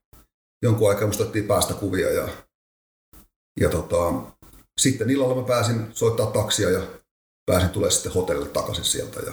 [0.62, 2.29] jonkun aikaa musta päästä kuvia ja,
[3.61, 4.12] ja tota,
[4.81, 6.83] sitten illalla mä pääsin soittaa taksia ja
[7.47, 9.33] pääsin tulee sitten hotellille takaisin sieltä ja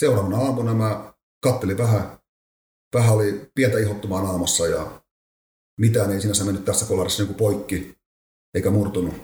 [0.00, 1.12] seuraavana aamuna mä
[1.42, 2.18] kattelin vähän,
[2.94, 5.03] vähän oli pientä ihottumaa naamassa ja
[5.80, 7.94] mitään ei sinänsä mennyt tässä kolarissa niin poikki
[8.54, 9.14] eikä murtunut.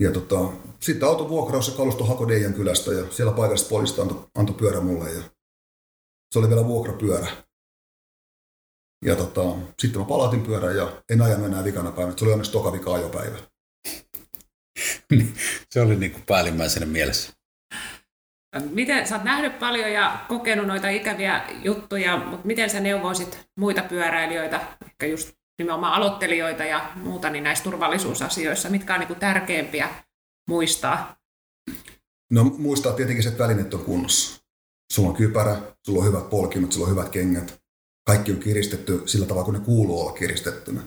[0.00, 4.26] Ja tota, sitten auton vuokraus ja kalusto hako Deijan kylästä ja siellä paikalliset poliista antoi,
[4.34, 5.22] antoi pyörä mulle ja
[6.32, 7.26] se oli vielä vuokrapyörä.
[9.04, 12.18] Ja tota, sitten mä palautin pyörän ja en ajanut enää vikana päivänä.
[12.18, 13.38] Se oli onneksi toka vika ajopäivä.
[15.70, 17.32] se oli niin kuin päällimmäisenä mielessä.
[18.60, 23.82] Miten, sä oot nähnyt paljon ja kokenut noita ikäviä juttuja, mutta miten sä neuvoisit muita
[23.82, 29.88] pyöräilijöitä, ehkä just nimenomaan aloittelijoita ja muuta, niin näissä turvallisuusasioissa, mitkä on niin kuin tärkeimpiä
[30.48, 31.16] muistaa?
[32.30, 34.42] No muistaa tietenkin se, että välineet on kunnossa.
[34.92, 37.62] Sulla on kypärä, sulla on hyvät polkimet, sulla on hyvät kengät.
[38.06, 40.80] Kaikki on kiristetty sillä tavalla, kun ne kuuluu olla kiristettynä.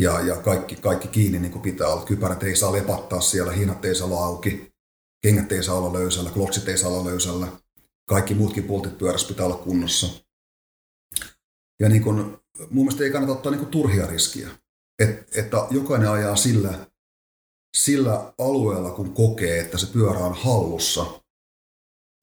[0.00, 2.04] Ja, ja kaikki, kaikki kiinni niin kuin pitää olla.
[2.04, 4.72] Kypärät ei saa lepattaa siellä, hinnat ei saa olla auki,
[5.22, 7.46] kengät ei saa olla löysällä, kloksit ei saa olla löysällä.
[8.08, 10.24] Kaikki muutkin pultit pyörässä pitää olla kunnossa.
[11.80, 12.16] Ja niin kuin,
[12.70, 14.50] mun mielestä ei kannata ottaa niin kuin turhia riskiä.
[14.98, 16.86] Et, että jokainen ajaa sillä,
[17.76, 21.06] sillä alueella, kun kokee, että se pyörä on hallussa–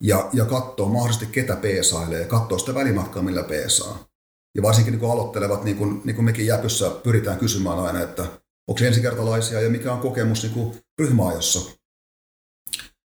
[0.02, 4.08] ja, ja katsoo mahdollisesti ketä peesailee ja katsoo sitä välimatkaa, millä peesaa.
[4.56, 8.28] Ja varsinkin niin kun aloittelevat, niin kuin, niin kuin mekin Jäpyssä pyritään kysymään aina, että
[8.68, 11.78] onko ensikertalaisia ja mikä on kokemus niin ryhmäajossa.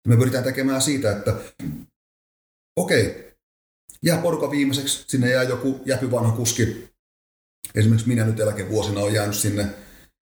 [0.09, 1.35] Me pyritään tekemään siitä, että
[2.77, 3.33] okei, okay,
[4.03, 6.89] jää porukan viimeiseksi, sinne jää joku jäpy vanha kuski.
[7.75, 9.67] Esimerkiksi minä nyt eläkevuosina on jäänyt sinne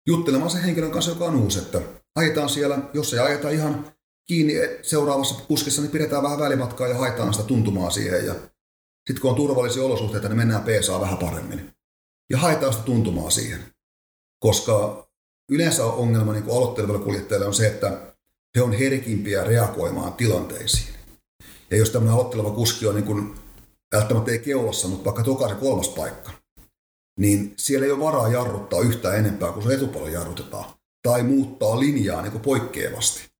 [0.06, 1.80] juttelemaan sen henkilön kanssa, joka on uusi, että
[2.14, 3.92] ajetaan siellä, jos ei ajeta ihan
[4.26, 8.26] kiinni seuraavassa puskissa, niin pidetään vähän välimatkaa ja haetaan sitä tuntumaa siihen.
[8.26, 8.34] Ja
[9.06, 11.70] sitten kun on turvallisia olosuhteita, niin mennään peesaa vähän paremmin.
[12.30, 13.60] Ja haetaan sitä tuntumaa siihen.
[14.38, 15.06] Koska
[15.50, 18.09] yleensä ongelma niin aloitteleville kuljettajille on se, että
[18.56, 20.94] he on herkimpiä reagoimaan tilanteisiin.
[21.70, 23.34] Ja jos tämmöinen aloitteleva kuski on niin kuin,
[23.94, 26.30] välttämättä ei keulassa, mutta vaikka toka kolmas paikka,
[27.18, 30.74] niin siellä ei ole varaa jarruttaa yhtään enempää kuin se etupuolella jarrutetaan.
[31.02, 33.30] Tai muuttaa linjaa niin kuin poikkeavasti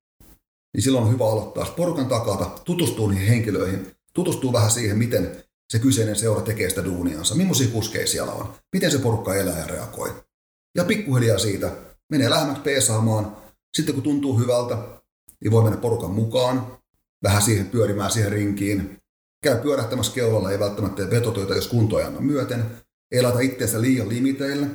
[0.73, 5.79] niin silloin on hyvä aloittaa porukan takata, tutustuu niihin henkilöihin, tutustuu vähän siihen, miten se
[5.79, 10.13] kyseinen seura tekee sitä duuniansa, millaisia kuskeja siellä on, miten se porukka elää ja reagoi.
[10.77, 11.71] Ja pikkuhiljaa siitä
[12.09, 13.37] menee lähemmäksi peesaamaan.
[13.77, 14.77] Sitten kun tuntuu hyvältä,
[15.41, 16.77] niin voi mennä porukan mukaan,
[17.23, 18.97] vähän siihen pyörimään siihen rinkiin.
[19.43, 22.65] Käy pyörähtämässä keulalla, ei välttämättä tee vetotöitä, jos kunto ei anna myöten.
[23.11, 24.67] Ei laita itseensä liian limiteille,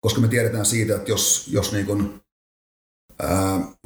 [0.00, 2.22] koska me tiedetään siitä, että jos, jos niin kun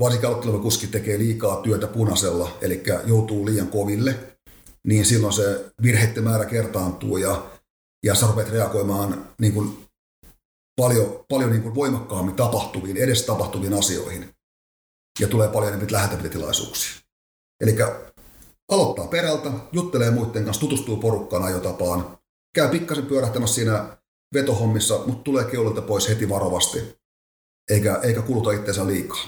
[0.01, 4.39] varsinkin aloitteleva kuski tekee liikaa työtä punaisella, eli joutuu liian koville,
[4.87, 7.51] niin silloin se virheiden määrä kertaantuu ja,
[8.05, 9.87] ja sä rupeat reagoimaan niin kuin
[10.77, 14.36] paljon, paljon niin kuin voimakkaammin tapahtuviin, edes tapahtuviin asioihin.
[15.21, 17.01] Ja tulee paljon enemmän lähetäpitotilaisuuksia.
[17.61, 17.77] Eli
[18.73, 22.19] aloittaa perältä, juttelee muiden kanssa, tutustuu porukkaan ajotapaan,
[22.55, 23.97] käy pikkasen pyörähtämässä siinä
[24.35, 26.99] vetohommissa, mutta tulee keulilta pois heti varovasti
[27.71, 29.25] eikä, eikä kuluta itseensä liikaa.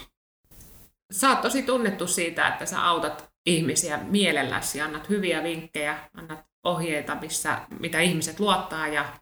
[1.13, 7.15] Sä oot tosi tunnettu siitä, että sä autat ihmisiä mielelläsi, annat hyviä vinkkejä, annat ohjeita,
[7.15, 9.13] missä, mitä ihmiset luottaa ja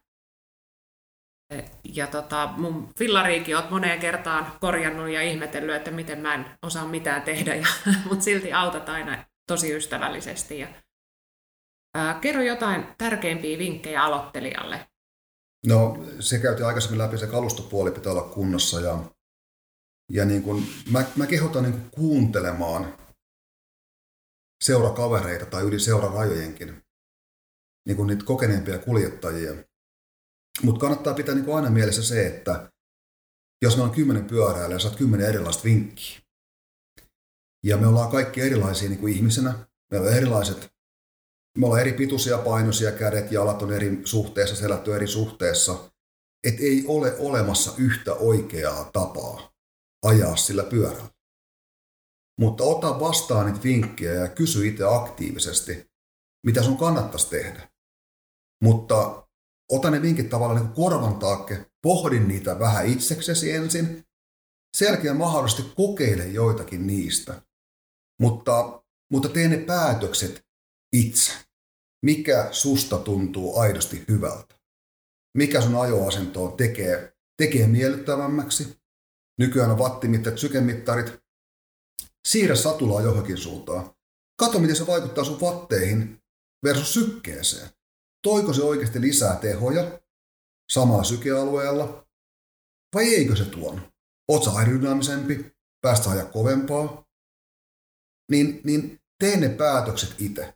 [1.85, 6.87] ja tota, mun fillariikin oot moneen kertaan korjannut ja ihmetellyt, että miten mä en osaa
[6.87, 7.67] mitään tehdä, ja,
[8.09, 10.59] mutta silti autat aina tosi ystävällisesti.
[10.59, 10.69] Ja,
[11.95, 14.89] ää, kerro jotain tärkeimpiä vinkkejä aloittelijalle.
[15.67, 18.99] No se käytiin aikaisemmin läpi, se kalustopuoli pitää olla kunnossa ja,
[20.13, 22.99] ja niin kun, mä, mä kehotan niin kuuntelemaan
[24.65, 26.83] seurakavereita tai yli seurarajojenkin,
[27.87, 29.53] niin kuin niitä kokeneempia kuljettajia.
[30.63, 32.73] Mutta kannattaa pitää niin aina mielessä se, että
[33.63, 36.21] jos me on kymmenen pyörää ja saat kymmenen erilaista vinkkiä,
[37.65, 40.77] ja me ollaan kaikki erilaisia niin kuin ihmisenä, meillä on erilaiset
[41.57, 45.91] me ollaan eri pituisia painoisia, kädet, jalat on eri suhteessa, selätty eri suhteessa.
[46.45, 49.53] Et ei ole olemassa yhtä oikeaa tapaa
[50.03, 51.11] ajaa sillä pyörällä.
[52.41, 55.91] Mutta ota vastaan niitä vinkkejä ja kysy itse aktiivisesti,
[56.47, 57.71] mitä sun kannattaisi tehdä.
[58.63, 59.26] Mutta
[59.73, 64.05] ota ne vinkit tavallaan niin korvan taakke, pohdin niitä vähän itseksesi ensin,
[64.77, 67.43] sen jälkeen mahdollisesti kokeile joitakin niistä.
[68.21, 70.47] Mutta, mutta tee ne päätökset
[70.97, 71.33] itse
[72.07, 74.55] mikä susta tuntuu aidosti hyvältä.
[75.37, 78.77] Mikä sun ajoasentoon tekee, tekee miellyttävämmäksi.
[79.39, 81.13] Nykyään on wattimittarit, sykemittarit.
[82.29, 83.91] Siirrä satulaa johonkin suuntaan.
[84.39, 86.23] Kato, miten se vaikuttaa sun vatteihin
[86.65, 87.69] versus sykkeeseen.
[88.27, 90.01] Toiko se oikeasti lisää tehoja
[90.73, 92.07] samalla sykealueella
[92.95, 93.93] vai eikö se tuon?
[94.45, 97.05] Sä aerodynaamisempi, päästä ajaa kovempaa?
[98.31, 100.55] Niin, niin tee ne päätökset itse.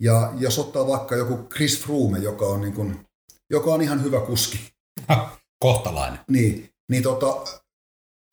[0.00, 3.06] Ja jos ottaa vaikka joku Chris Froome, joka on, niin kuin,
[3.50, 4.72] joka on ihan hyvä kuski.
[5.64, 6.20] Kohtalainen.
[6.28, 7.44] Niin, niin tota,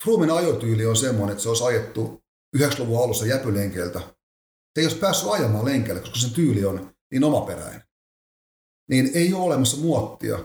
[0.03, 2.23] Froomen ajotyyli on semmoinen, että se olisi ajettu
[2.57, 3.99] 90-luvun alussa jäpylenkeltä.
[3.99, 7.88] Se ei olisi päässyt ajamaan lenkelle, koska sen tyyli on niin omaperäinen.
[8.89, 10.39] Niin ei ole olemassa muottia,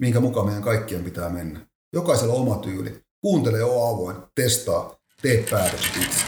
[0.00, 1.60] minkä mukaan meidän kaikkien pitää mennä.
[1.92, 3.00] Jokaisella on oma tyyli.
[3.20, 6.24] Kuuntele, ole avoin, testaa, tee päätökset itse.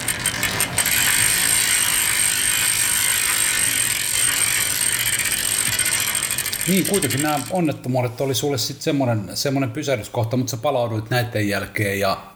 [6.68, 12.00] Niin, kuitenkin nämä onnettomuudet oli sulle sitten semmoinen, semmoinen pysähdyskohta, mutta sä palauduit näiden jälkeen
[12.00, 12.34] ja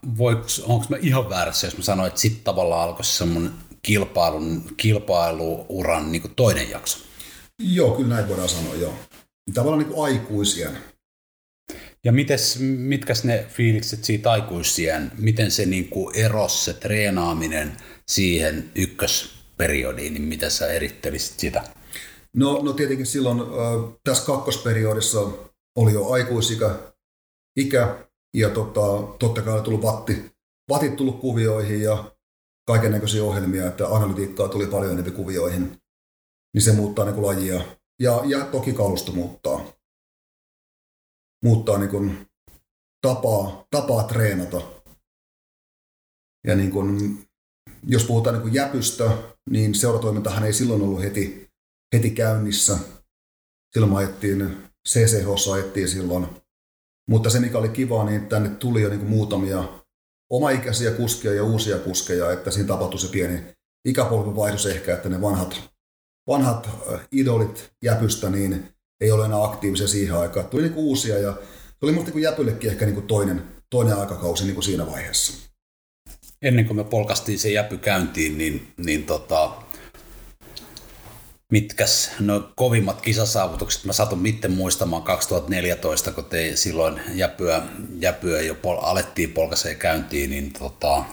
[0.66, 6.22] onko mä ihan väärässä, jos mä sanoin, että sitten tavallaan alkoi semmoinen kilpailun, kilpailuuran niin
[6.36, 6.98] toinen jakso?
[7.58, 8.94] Joo, kyllä näin voidaan sanoa, joo.
[9.54, 10.78] Tavallaan niin kuin aikuisien.
[12.04, 17.76] Ja mites, mitkäs ne fiilikset siitä aikuisien, miten se niin kuin eros, se treenaaminen
[18.08, 21.64] siihen ykkösperiodiin, niin mitä sä erittelisit sitä?
[22.36, 25.20] No, no tietenkin silloin äh, tässä kakkosperiodissa
[25.76, 26.78] oli jo aikuisikä
[27.56, 30.30] ikä ja tota, totta kai oli tullut vatti,
[30.68, 32.16] vatit tullut kuvioihin ja
[32.66, 35.78] kaiken näköisiä ohjelmia, että analytiikkaa tuli paljon enemmän kuvioihin,
[36.54, 37.60] niin se muuttaa niin kuin lajia.
[38.00, 39.72] Ja, ja toki kalusto muuttaa.
[41.44, 42.26] Muuttaa niin kuin
[43.02, 44.60] tapaa, tapaa treenata.
[46.46, 47.18] Ja niin kuin,
[47.86, 49.18] jos puhutaan niin kuin jäpystä,
[49.50, 51.44] niin seuratoimintahan ei silloin ollut heti
[51.94, 52.78] heti käynnissä.
[53.72, 54.56] Silloin ajettiin,
[54.88, 56.26] CCH ajettiin silloin.
[57.10, 59.82] Mutta se, mikä oli kiva, niin tänne tuli jo niin kuin muutamia
[60.30, 63.42] omaikäisiä kuskeja ja uusia kuskeja, että siinä tapahtui se pieni
[63.84, 65.73] ikäpolven vaihdos ehkä, että ne vanhat,
[66.26, 68.68] vanhat äh, idolit jäpystä niin
[69.00, 70.46] ei ole enää aktiivisia siihen aikaan.
[70.46, 71.36] Tuli niin kuin uusia ja
[71.80, 75.32] tuli musta niin jäpyllekin ehkä niin kuin toinen, toinen aikakausi niin kuin siinä vaiheessa.
[76.42, 79.52] Ennen kuin me polkastiin se jäpy käyntiin, niin, niin tota,
[81.52, 87.62] mitkäs no kovimmat kisasaavutukset, mä satun miten muistamaan 2014, kun tein silloin jäpyä,
[87.98, 91.04] jäpyä jo pol, alettiin polkaseen käyntiin, niin tota,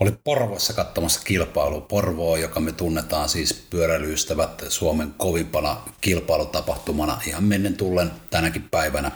[0.00, 1.80] oli Porvoissa katsomassa kilpailu.
[1.80, 9.10] Porvoa, joka me tunnetaan siis pyöräilyystävät Suomen kovimpana kilpailutapahtumana ihan mennen tullen tänäkin päivänä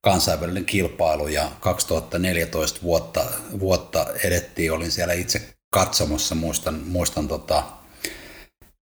[0.00, 3.24] kansainvälinen kilpailu ja 2014 vuotta,
[3.60, 7.62] vuotta edettiin, olin siellä itse katsomassa, muistan, muistan tota,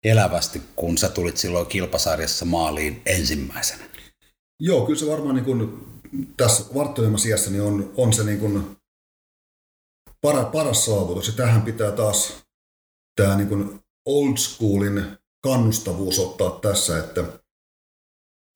[0.04, 3.84] elävästi, kun sä tulit silloin kilpasarjassa maaliin ensimmäisenä?
[4.60, 5.86] Joo, kyllä se varmaan niin kuin,
[6.36, 8.76] tässä varttuneemmassa iässä niin on, on se niin kuin
[10.24, 11.26] para, paras saavutus.
[11.26, 12.46] Ja tähän pitää taas
[13.16, 15.04] tämä niin kuin old schoolin
[15.42, 17.24] kannustavuus ottaa tässä, että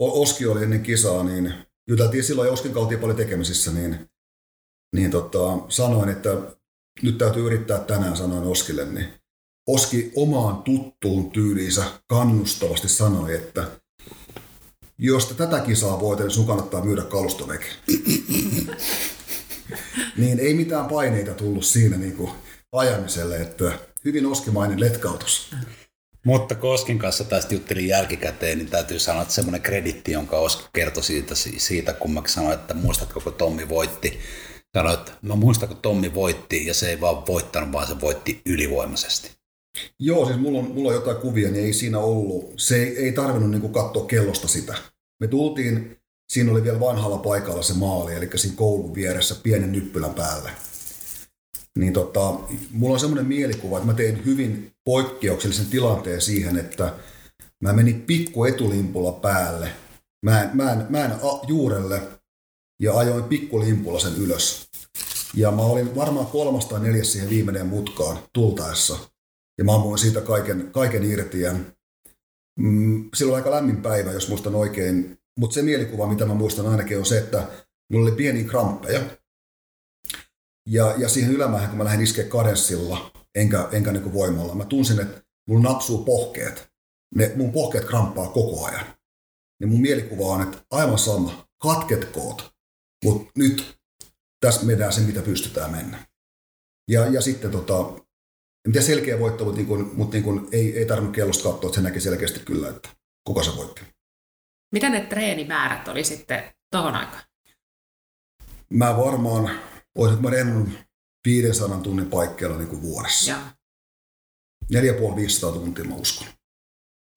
[0.00, 1.54] Oski oli ennen kisaa, niin
[1.88, 4.10] juteltiin silloin ja Oskin kautta paljon tekemisissä, niin,
[4.96, 5.38] niin tota,
[5.68, 6.30] sanoin, että
[7.02, 9.08] nyt täytyy yrittää tänään, sanoin Oskille, niin
[9.68, 13.70] Oski omaan tuttuun tyyliinsä kannustavasti sanoi, että
[14.98, 17.66] jos te tätä kisaa voitte, niin sun kannattaa myydä kalustoveke.
[20.18, 22.30] niin ei mitään paineita tullut siinä niin kuin
[22.72, 23.72] ajamiselle, että
[24.04, 25.50] hyvin oskimainen letkautus.
[26.24, 31.02] Mutta Koskin kanssa tästä juttelin jälkikäteen, niin täytyy sanoa, että semmoinen kreditti, jonka Oski kertoi
[31.02, 34.18] siitä, siitä kun mä sanoin, että muistatko, kun Tommi voitti.
[34.76, 38.42] Sanoin, että mä muistan, kun Tommi voitti, ja se ei vaan voittanut, vaan se voitti
[38.46, 39.30] ylivoimaisesti.
[40.00, 42.52] Joo, siis mulla on, mulla on jotain kuvia, niin ei siinä ollut.
[42.56, 44.74] Se ei, ei tarvinnut niin katsoa kellosta sitä.
[45.20, 45.97] Me tultiin,
[46.28, 50.50] siinä oli vielä vanhalla paikalla se maali, eli siinä koulun vieressä pienen nyppylän päälle.
[51.78, 52.38] Niin tota,
[52.70, 56.94] mulla on semmoinen mielikuva, että mä tein hyvin poikkeuksellisen tilanteen siihen, että
[57.60, 59.68] mä menin pikku etulimpulla päälle.
[60.22, 62.02] Mä en, mä en, mä en a, juurelle
[62.80, 64.68] ja ajoin pikkulimpulla sen ylös.
[65.34, 68.98] Ja mä olin varmaan kolmas tai neljäs siihen viimeinen mutkaan tultaessa.
[69.58, 71.40] Ja mä ammuin siitä kaiken, kaiken irti.
[71.40, 71.54] Ja,
[72.58, 75.18] mm, silloin aika lämmin päivä, jos muistan oikein.
[75.38, 77.48] Mutta se mielikuva, mitä mä muistan ainakin, on se, että
[77.92, 79.00] mulla oli pieni kramppeja.
[80.66, 85.00] Ja, ja siihen ylämähän, kun mä lähdin iskeä kadenssilla, enkä, enkä niin voimalla, mä tunsin,
[85.00, 86.68] että mulla napsuu pohkeet.
[87.14, 88.86] Ne, mun pohkeet kramppaa koko ajan.
[89.60, 92.50] Niin mun mielikuva on, että aivan sama, katketkoot,
[93.04, 93.78] mutta nyt
[94.40, 96.06] tässä mennään se, mitä pystytään mennä.
[96.90, 97.92] Ja, ja sitten tota,
[98.66, 101.76] mitä selkeä voitto, mutta, niin kuin, mutta niin kuin ei, ei tarvinnut kellosta katsoa, että
[101.76, 102.88] se näki selkeästi kyllä, että
[103.26, 103.97] kuka se voitti.
[104.72, 107.22] Mitä ne treenimäärät oli sitten tuohon aikaan?
[108.70, 109.60] Mä varmaan,
[109.94, 110.68] olisin mä rennannut
[111.26, 113.30] 500 tunnin paikkeilla niin kuin vuodessa.
[113.30, 113.40] Joo.
[114.70, 116.28] 4,500 tuntia mä uskon.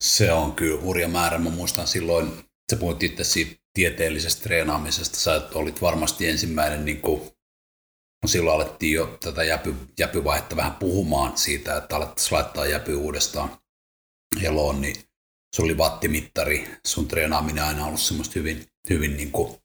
[0.03, 1.37] Se on kyllä hurja määrä.
[1.37, 2.31] Mä muistan silloin,
[2.71, 5.17] sä puhuit itse siitä tieteellisestä treenaamisesta.
[5.17, 7.31] Sä olit varmasti ensimmäinen niin kuin
[8.23, 13.57] No silloin alettiin jo tätä jäpy, jäpyvaihetta vähän puhumaan siitä, että alettaisiin laittaa jäpy uudestaan,
[14.43, 14.95] eloon, niin
[15.55, 16.67] se oli wattimittari.
[16.87, 19.57] Sun treenaaminen aina ollut semmoista hyvin, hyvin, niin kuin,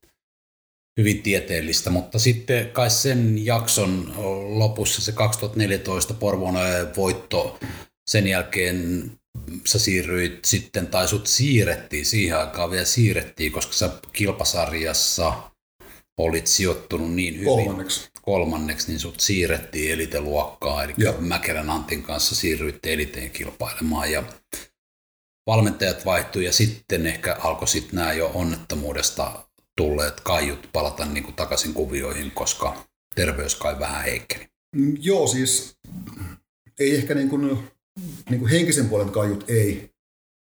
[1.01, 4.15] hyvin tieteellistä, mutta sitten kai sen jakson
[4.59, 6.55] lopussa se 2014 Porvon
[6.97, 7.59] voitto,
[8.11, 9.11] sen jälkeen
[9.65, 15.33] sä siirryit sitten, tai sut siirrettiin, siihen aikaan vielä siirrettiin, koska sä kilpasarjassa
[16.19, 17.47] olit sijoittunut niin hyvin.
[17.47, 18.09] Kolmanneksi.
[18.23, 21.15] Kolmanneksi, niin sut siirrettiin eliteluokkaan, eli Joo.
[21.21, 24.25] Mäkelän Antin kanssa siirryitte eliteen kilpailemaan, ja
[25.47, 31.37] valmentajat vaihtui, ja sitten ehkä alkoi sitten nämä jo onnettomuudesta tulleet kaiut palata niin kuin
[31.37, 32.85] takaisin kuvioihin, koska
[33.15, 34.49] terveys kai vähän heikkeni.
[34.77, 35.79] Mm, joo, siis
[36.79, 37.59] ei ehkä niin kuin
[38.31, 39.91] niin kuin henkisen puolen kaiut ei,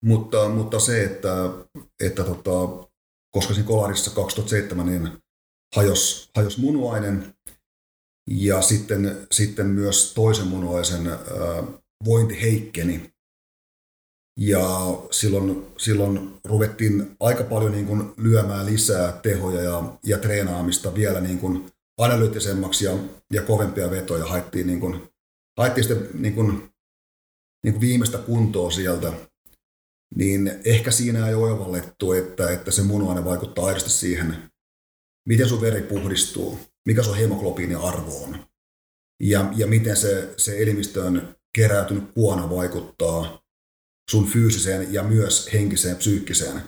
[0.04, 1.30] mutta, mutta se, että,
[2.00, 2.88] että tota,
[3.30, 5.08] koska siinä kolarissa 2007 niin
[5.76, 7.34] hajos, hajos munuainen
[8.30, 11.18] ja sitten, sitten myös toisen munuaisen ää,
[12.04, 13.12] vointi heikkeni.
[14.40, 14.62] Ja
[15.10, 21.38] silloin, silloin ruvettiin aika paljon niin kuin lyömään lisää tehoja ja, ja treenaamista vielä niin
[21.38, 22.92] kuin analyyttisemmaksi ja,
[23.32, 24.26] ja kovempia vetoja.
[24.26, 25.08] Haettiin, niin kuin,
[25.58, 26.70] haettiin sitten niin kuin
[27.64, 29.12] niin kuin viimeistä kuntoa sieltä,
[30.14, 34.50] niin ehkä siinä ei oivallettu, että, että se munuaine vaikuttaa aidosti siihen,
[35.28, 36.58] miten sun veri puhdistuu,
[36.88, 37.16] mikä sun
[37.82, 38.46] arvo on.
[39.22, 43.45] Ja, ja miten se, se elimistöön keräytynyt kuona vaikuttaa
[44.10, 46.60] sun fyysiseen ja myös henkiseen psyykkiseen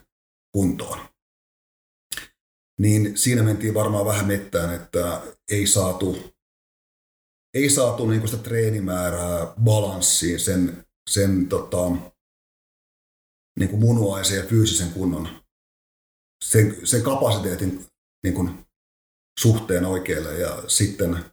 [0.52, 0.98] kuntoon.
[2.80, 6.34] Niin siinä mentiin varmaan vähän mettään, että ei saatu,
[7.54, 11.90] ei saatu niin sitä treenimäärää balanssiin sen sen tota,
[13.58, 15.28] niin kuin munuaisen ja fyysisen kunnon,
[16.44, 17.86] sen, sen kapasiteetin
[18.24, 18.66] niin kuin,
[19.40, 20.38] suhteen oikealle.
[20.38, 21.24] Ja sitten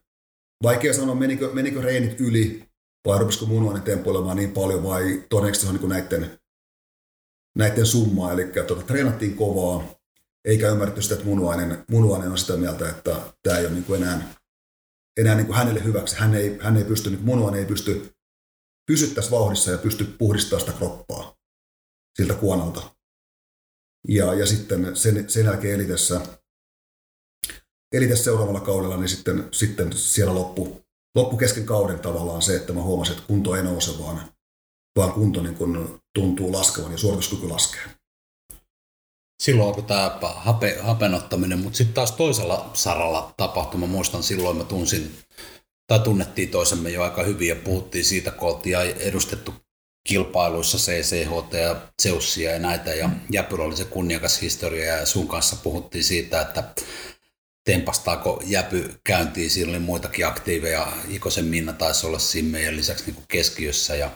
[0.63, 2.69] vaikea sanoa, menikö, menikö reenit yli
[3.05, 6.39] vai rupesiko munuainen tempoilemaan niin paljon vai todennäköisesti se on niin näiden,
[7.57, 8.31] näiden summa.
[8.31, 9.83] Eli tuota, treenattiin kovaa,
[10.45, 14.33] eikä ymmärretty sitä, että munuainen, munuainen on sitä mieltä, että tämä ei ole niin enää,
[15.17, 16.15] enää niin kuin hänelle hyväksi.
[16.15, 18.15] Hän ei, hän ei pysty, niin munuainen ei pysty
[18.91, 21.35] pysyttäisiin vauhdissa ja pysty puhdistamaan sitä kroppaa
[22.15, 22.95] siltä kuonalta.
[24.07, 26.21] Ja, ja sitten sen, sen jälkeen elitessä,
[27.93, 30.84] elitessä seuraavalla kaudella, niin sitten, sitten siellä loppu,
[31.15, 34.21] loppu kesken kauden tavallaan se, että mä huomasin, että kunto ei nouse, vaan,
[34.97, 37.81] vaan kunto niin kun tuntuu laskevan ja suorituskyky laskee.
[39.43, 43.79] Silloin alkoi tämä hape, hapenottaminen, mutta sitten taas toisella saralla tapahtui.
[43.79, 45.17] Mä muistan silloin, mä tunsin
[45.87, 49.53] tai tunnettiin toisemme jo aika hyvin ja puhuttiin siitä, kun oltiin edustettu
[50.07, 55.55] kilpailuissa CCHT ja Zeussia ja näitä, ja Jäpyllä oli se kunniakas historia, ja sun kanssa
[55.55, 56.63] puhuttiin siitä, että
[57.65, 63.15] tempastaako Jäpy käyntiin, siinä oli muitakin aktiiveja, Ikosen Minna taisi olla siinä meidän lisäksi niin
[63.15, 64.09] kuin keskiössä, ja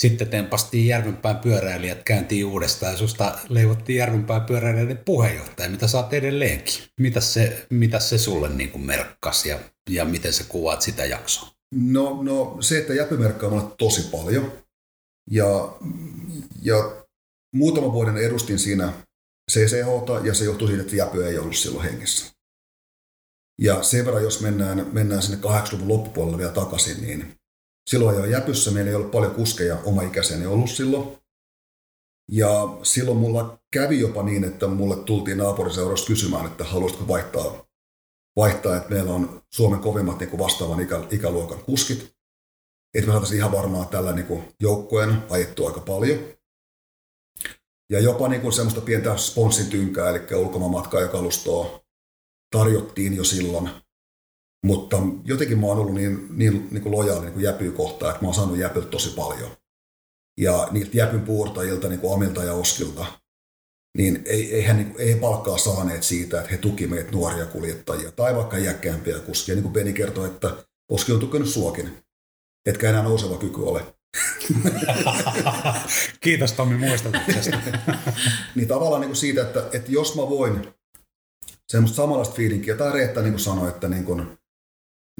[0.00, 6.74] sitten tempastiin Järvenpään pyöräilijät, käyntiin uudestaan ja susta leivottiin Järvenpään pyöräilijöiden puheenjohtaja, mitä saat edelleenkin.
[7.00, 9.58] Mitä se, mitä se sulle niin kuin merkkasi ja,
[9.90, 11.50] ja miten sä kuvaat sitä jaksoa?
[11.74, 14.52] No, no se, että Jäpy merkkaa mulle tosi paljon.
[15.30, 15.76] Ja,
[16.62, 17.04] ja
[17.54, 18.92] muutaman vuoden edustin siinä
[19.50, 22.32] CCH, ja se johtui siitä, että Jäpy ei ollut silloin hengissä.
[23.62, 27.42] Ja sen verran, jos mennään, mennään sinne 80-luvun loppupuolelle vielä takaisin, niin
[27.90, 31.18] Silloin jo Jäpyssä meillä ei ollut paljon kuskeja oma ikäiseni ollut silloin.
[32.30, 37.64] Ja silloin mulla kävi jopa niin, että mulle tultiin naapuriseurasta kysymään, että haluaisitko vaihtaa,
[38.36, 42.14] vaihtaa että meillä on Suomen kovimmat niin vastaavan ikä, ikäluokan kuskit.
[42.94, 46.18] Että me saataisiin ihan varmaan tällä niin joukkueen ajettu aika paljon.
[47.90, 51.81] Ja jopa niin kuin semmoista pientä sponssin tynkää, eli ulkomaanmatkaa ja kalustoa
[52.52, 53.70] tarjottiin jo silloin.
[54.66, 58.22] Mutta jotenkin mä oon ollut niin, niin, niin kuin lojaali niin kuin jäpyä kohtaan, että
[58.22, 59.50] mä oon saanut jäpyltä tosi paljon.
[60.40, 63.06] Ja niiltä jäpyn puurtajilta, niin kuin Amilta ja Oskilta,
[63.98, 68.36] niin ei, eihän niin ei palkkaa saaneet siitä, että he tuki meitä nuoria kuljettajia tai
[68.36, 69.54] vaikka iäkkäämpiä kuskia.
[69.54, 70.56] Niin kuin Beni kertoi, että
[70.90, 71.98] Oski on tukenut suokin,
[72.66, 73.82] etkä enää nouseva kyky ole.
[76.20, 77.58] Kiitos Tommi muistutuksesta.
[78.56, 80.74] niin tavallaan niin kuin siitä, että, että jos mä voin
[81.72, 84.38] semmoista samanlaista fiilinkiä, tai Reetta niin kuin sanoi, että niin kuin,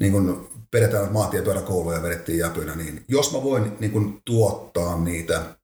[0.01, 5.57] niin kuin vedetään maantiepyöräkouluja ja vedettiin jäpynä, niin jos mä voin niin kuin tuottaa niitä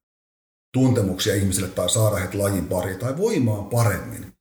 [0.73, 4.33] tuntemuksia ihmisille tai saada heitä lajin pariin tai voimaan paremmin,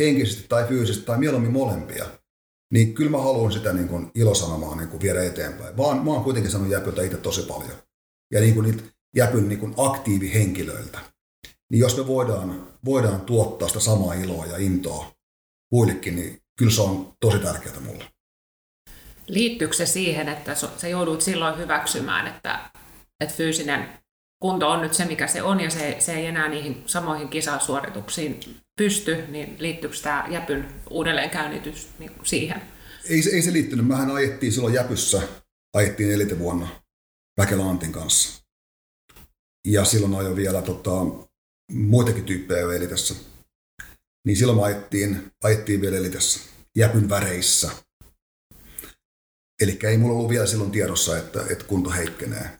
[0.00, 2.06] henkisesti tai fyysisesti tai mieluummin molempia,
[2.72, 5.76] niin kyllä mä haluan sitä niin kuin ilosanomaa niin kuin viedä eteenpäin.
[5.76, 7.76] Vaan mä oon kuitenkin sanonut jäpyltä itse tosi paljon.
[8.32, 8.82] Ja niin kuin niitä
[9.16, 10.98] jäpyn niin kuin aktiivihenkilöiltä.
[11.70, 15.15] Niin jos me voidaan, voidaan tuottaa sitä samaa iloa ja intoa
[15.76, 18.04] muillekin, niin kyllä se on tosi tärkeää mulle.
[19.26, 22.70] Liittyykö se siihen, että sä joudut silloin hyväksymään, että,
[23.20, 23.88] että fyysinen
[24.42, 28.40] kunto on nyt se, mikä se on, ja se, se ei enää niihin samoihin kisasuorituksiin
[28.78, 32.62] pysty, niin liittyykö tämä Jäpyn uudelleenkäynnitys niin siihen?
[33.08, 33.86] Ei, ei se liittynyt.
[33.86, 35.22] Mähän ajettiin silloin Jäpyssä,
[35.74, 36.68] ajettiin elitevuonna
[37.40, 38.42] Väkelä Antin kanssa.
[39.66, 40.92] Ja silloin ajoin vielä tota,
[41.72, 43.35] muitakin tyyppejä jo elitessä.
[44.26, 46.40] Niin silloin ajettiin, ajettiin vielä elitessä,
[46.76, 47.70] Jäpyn väreissä.
[49.62, 52.58] Eli ei mulla ollut vielä silloin tiedossa, että, että kunto heikkenee.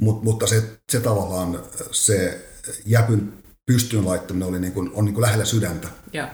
[0.00, 2.46] Mut, mutta se, se tavallaan se
[2.86, 3.32] Jäpyn
[3.66, 5.88] pystyyn laittaminen oli niin kuin, on niin kuin lähellä sydäntä.
[6.12, 6.28] Joo.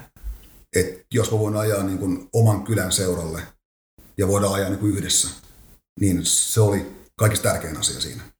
[0.76, 3.42] Et jos mä voin ajaa niin kuin oman kylän seuralle
[4.18, 5.28] ja voidaan ajaa niin kuin yhdessä,
[6.00, 8.31] niin se oli kaikista tärkein asia siinä.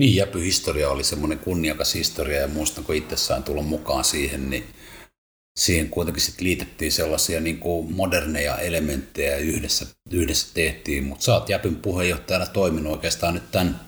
[0.00, 4.64] Niin, Jäpy-historia oli semmoinen kunniakas historia ja muistan, kun itse sain tulla mukaan siihen, niin
[5.58, 11.48] siihen kuitenkin sit liitettiin sellaisia niin kuin moderneja elementtejä yhdessä, yhdessä tehtiin, mutta sä oot
[11.48, 13.80] Jäpyn puheenjohtajana toiminut oikeastaan nyt tämän,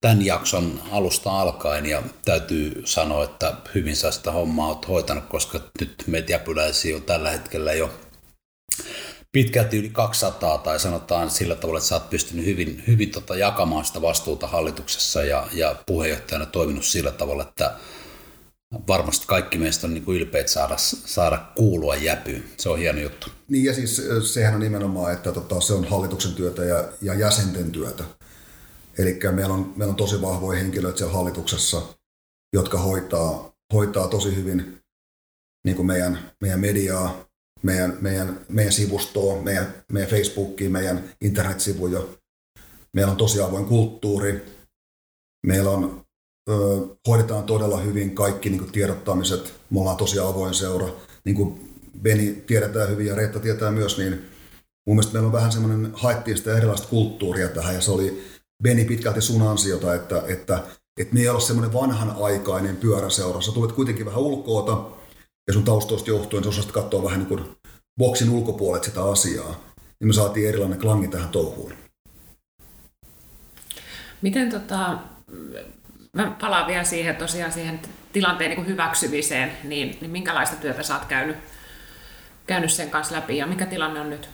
[0.00, 5.60] tämän jakson alusta alkaen ja täytyy sanoa, että hyvin sä sitä hommaa oot hoitanut, koska
[5.80, 8.00] nyt meitä jäpyläisiä on tällä hetkellä jo
[9.32, 13.84] pitkälti yli 200 tai sanotaan sillä tavalla, että sä oot pystynyt hyvin, hyvin tota jakamaan
[13.84, 17.76] sitä vastuuta hallituksessa ja, ja puheenjohtajana toiminut sillä tavalla, että
[18.88, 22.44] varmasti kaikki meistä on niin kuin ylpeät saada, saada kuulua jäpyyn.
[22.56, 23.26] Se on hieno juttu.
[23.48, 24.02] Niin ja siis
[24.32, 28.04] sehän on nimenomaan, että tota, se on hallituksen työtä ja, ja jäsenten työtä.
[28.98, 31.82] Eli meillä on, meillä on tosi vahvoja henkilöitä siellä hallituksessa,
[32.52, 34.78] jotka hoitaa, hoitaa tosi hyvin
[35.64, 37.29] niin kuin meidän, meidän mediaa,
[37.62, 42.00] meidän, meidän, meidän sivustoa, meidän, meidän Facebookia, meidän internetsivuja.
[42.92, 44.44] Meillä on tosi avoin kulttuuri.
[45.46, 46.04] Meillä on,
[46.50, 46.54] ö,
[47.08, 49.54] hoidetaan todella hyvin kaikki niin kuin tiedottamiset.
[49.70, 50.88] Me ollaan tosi avoin seura.
[51.24, 54.12] Niin kuin Beni tiedetään hyvin ja Reetta tietää myös, niin
[54.86, 58.22] mun mielestä meillä on vähän semmoinen, haettiin sitä erilaista kulttuuria tähän ja se oli
[58.62, 60.62] Beni pitkälti sun ansiota, että, että,
[61.00, 63.40] että me ei ole semmoinen vanhanaikainen pyöräseura.
[63.40, 64.99] Sä tulet kuitenkin vähän ulkoota,
[65.50, 67.44] ja sun taustoista johtuen sä osasit katsoa vähän niin kuin
[67.98, 69.60] boksin ulkopuolet sitä asiaa,
[70.00, 71.72] niin me saatiin erilainen klangi tähän touhuun.
[74.22, 74.98] Miten tota,
[76.12, 77.80] mä palaan vielä siihen tosiaan siihen
[78.12, 81.36] tilanteen niin hyväksymiseen, niin, niin minkälaista työtä sä oot käynyt,
[82.46, 84.28] käynyt sen kanssa läpi ja mikä tilanne on nyt?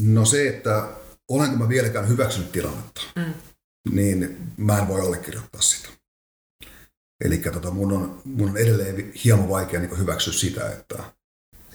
[0.00, 0.88] No se, että
[1.28, 3.34] olenko mä vieläkään hyväksynyt tilannetta, mm.
[3.90, 5.88] niin mä en voi allekirjoittaa sitä.
[7.24, 11.12] Eli tota, mun, on, mun on edelleen hieman vaikea niin hyväksyä sitä, että,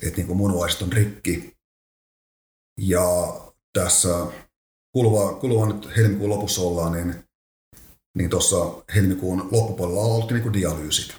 [0.02, 1.58] että niin munuaiset on rikki.
[2.78, 3.06] Ja
[3.74, 4.28] tässä
[4.92, 7.24] kuluva, kuluva nyt helmikuun lopussa ollaan, niin,
[8.18, 11.16] niin tuossa helmikuun loppupuolella oltiin niin dialyysit.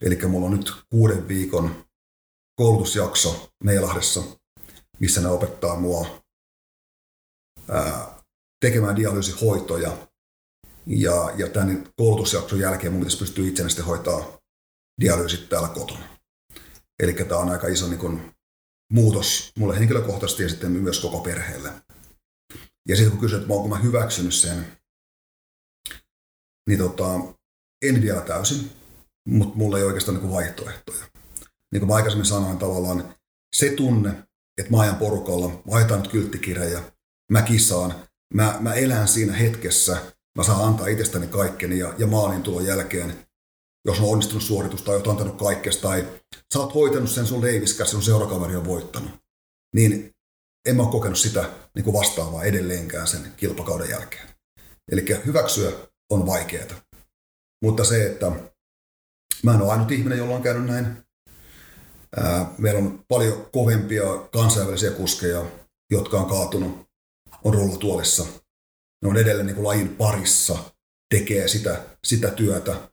[0.00, 1.86] Eli mulla on nyt kuuden viikon
[2.56, 4.22] koulutusjakso Meilahdessa,
[4.98, 6.22] missä ne opettaa mua
[7.68, 8.22] ää,
[8.60, 10.08] tekemään dialyysihoitoja
[10.86, 14.38] ja, ja tämän koulutusjakson jälkeen mun pitäisi pystyä itsenäisesti hoitaa
[15.00, 16.18] dialyysit täällä kotona.
[17.02, 18.32] Eli tämä on aika iso niin kun,
[18.92, 21.72] muutos mulle henkilökohtaisesti ja sitten myös koko perheelle.
[22.88, 24.66] Ja sitten kun kysyt, että onko mä hyväksynyt sen,
[26.68, 27.04] niin tota,
[27.84, 28.70] en vielä täysin,
[29.28, 31.06] mutta mulla ei oikeastaan niin vaihtoehtoja.
[31.72, 33.14] Niin kuin mä aikaisemmin sanoin tavallaan,
[33.56, 34.10] se tunne,
[34.58, 36.92] että mä ajan porukalla, mä nyt kylttikirja,
[37.32, 37.94] mä kisaan,
[38.34, 43.26] mä, mä elän siinä hetkessä, mä saan antaa itsestäni kaikkeni ja, ja maalin tulon jälkeen,
[43.84, 46.08] jos on onnistunut suoritus tai olet antanut kaikkesta tai
[46.52, 49.10] sä oot hoitanut sen sun leiviskäs, sun seurakaveri on voittanut,
[49.74, 50.10] niin
[50.68, 54.28] en mä ole kokenut sitä niin kuin vastaavaa edelleenkään sen kilpakauden jälkeen.
[54.92, 55.72] Eli hyväksyä
[56.10, 56.66] on vaikeaa.
[57.62, 58.32] Mutta se, että
[59.42, 60.86] mä en ole ainut ihminen, jolla on käynyt näin.
[62.58, 65.44] Meillä on paljon kovempia kansainvälisiä kuskeja,
[65.90, 66.86] jotka on kaatunut,
[67.44, 68.26] on rullatuolissa
[69.06, 70.58] ne on edelleen niin kuin lajin parissa,
[71.14, 72.90] tekee sitä, sitä työtä,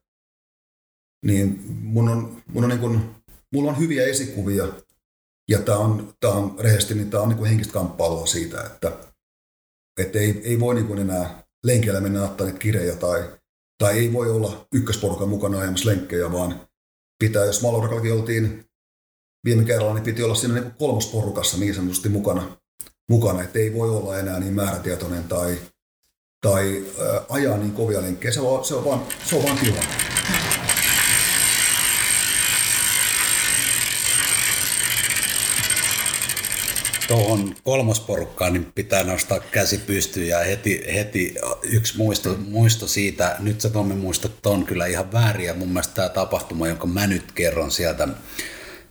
[1.25, 3.15] niin mun on, mun on niin kuin,
[3.53, 4.67] mulla on hyviä esikuvia,
[5.49, 8.97] ja tämä on, tää on rehellisesti, niin tämä on niin kuin henkistä kamppailua siitä, että,
[9.99, 13.29] että ei, ei voi niin kuin enää lenkillä mennä ottaa niitä kirjoja tai,
[13.77, 16.67] tai ei voi olla ykkösporukan mukana ajamassa lenkkejä, vaan
[17.19, 18.65] pitää, jos Malorakallakin oltiin
[19.45, 22.57] viime kerralla, niin piti olla siinä niin kolmosporukassa niin sanotusti mukana,
[23.09, 25.57] mukana, että ei voi olla enää niin määrätietoinen tai
[26.43, 26.83] tai
[27.29, 28.31] ajaa niin kovia lenkkejä.
[28.31, 29.87] Se on, se on vaan, se on vaan tilanne.
[37.07, 43.61] Tuohon kolmosporukkaan niin pitää nostaa käsi pystyyn ja heti, heti yksi muisto, muisto siitä, nyt
[43.61, 47.31] sä Tommi muistat on kyllä ihan väärin ja mun mielestä tämä tapahtuma, jonka mä nyt
[47.31, 48.07] kerron sieltä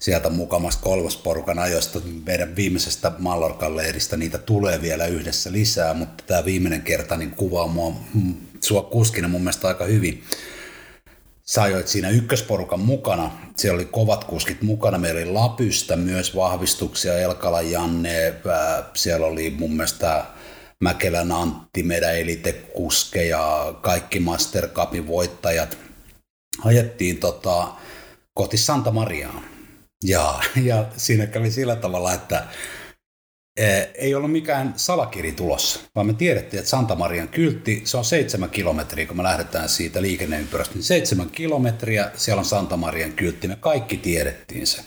[0.02, 6.44] sieltä mukamasta kolmosporukan ajoista meidän viimeisestä Mallorcan leiristä niitä tulee vielä yhdessä lisää, mutta tämä
[6.44, 7.96] viimeinen kerta niin kuvaa mua
[8.60, 10.24] sua kuskina mun mielestä aika hyvin.
[11.42, 17.18] Sä ajoit siinä ykkösporukan mukana, siellä oli kovat kuskit mukana, meillä oli Lapystä myös vahvistuksia,
[17.18, 18.34] Elkala Janne,
[18.94, 20.24] siellä oli mun mielestä
[20.80, 25.78] Mäkelän Antti, meidän elitekuskeja, kaikki Master Cupin voittajat.
[26.64, 27.68] Ajettiin tota,
[28.34, 29.51] kohti Santa Mariaa.
[30.02, 30.40] Ja,
[30.70, 32.46] ja siinä kävi sillä tavalla, että
[33.56, 38.04] e, ei ollut mikään salakiri tulossa, vaan me tiedettiin, että Santa Marian kyltti, se on
[38.04, 43.48] seitsemän kilometriä, kun me lähdetään siitä liikenneympyrästä, niin seitsemän kilometriä, siellä on Santa Marian kyltti,
[43.48, 44.82] me kaikki tiedettiin se.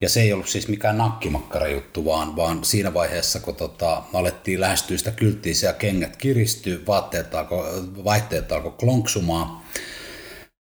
[0.00, 4.60] Ja se ei ollut siis mikään nakkimakkara juttu, vaan, vaan siinä vaiheessa, kun tota, alettiin
[4.60, 7.64] lähestyä sitä kylttiä, siellä kengät kiristyy, vaatteet alkoi,
[8.04, 9.60] vaihteet alkoi klonksumaan.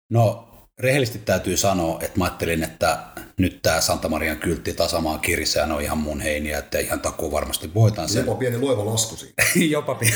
[0.09, 2.99] No, rehellisesti täytyy sanoa, että mä ajattelin, että
[3.37, 7.73] nyt tämä Santa Marian kyltti tasamaan kirisään on ihan mun heiniä, että ihan takuu varmasti
[7.73, 8.25] voitan sen.
[8.25, 9.43] Jopa pieni loiva lasku siitä.
[9.69, 10.15] jopa, pieni,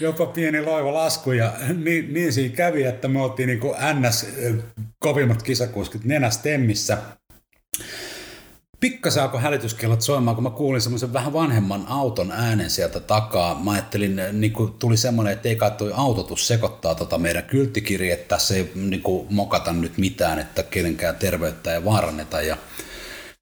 [0.00, 1.52] jopa pieni loiva lasku ja
[1.84, 4.26] niin, niin siinä kävi, että me oltiin niin kuin NS
[4.98, 6.98] kovimmat kisakuskit nenästemmissä
[8.80, 13.60] pikkasen alkoi hälytyskellot soimaan, kun mä kuulin semmoisen vähän vanhemman auton äänen sieltä takaa.
[13.64, 18.12] Mä ajattelin, niin kuin tuli semmoinen, että ei kai toi autotus sekoittaa tota meidän kylttikirje,
[18.12, 22.42] että tässä ei niin kuin, mokata nyt mitään, että kenenkään terveyttä ei vaaranneta.
[22.42, 22.56] Ja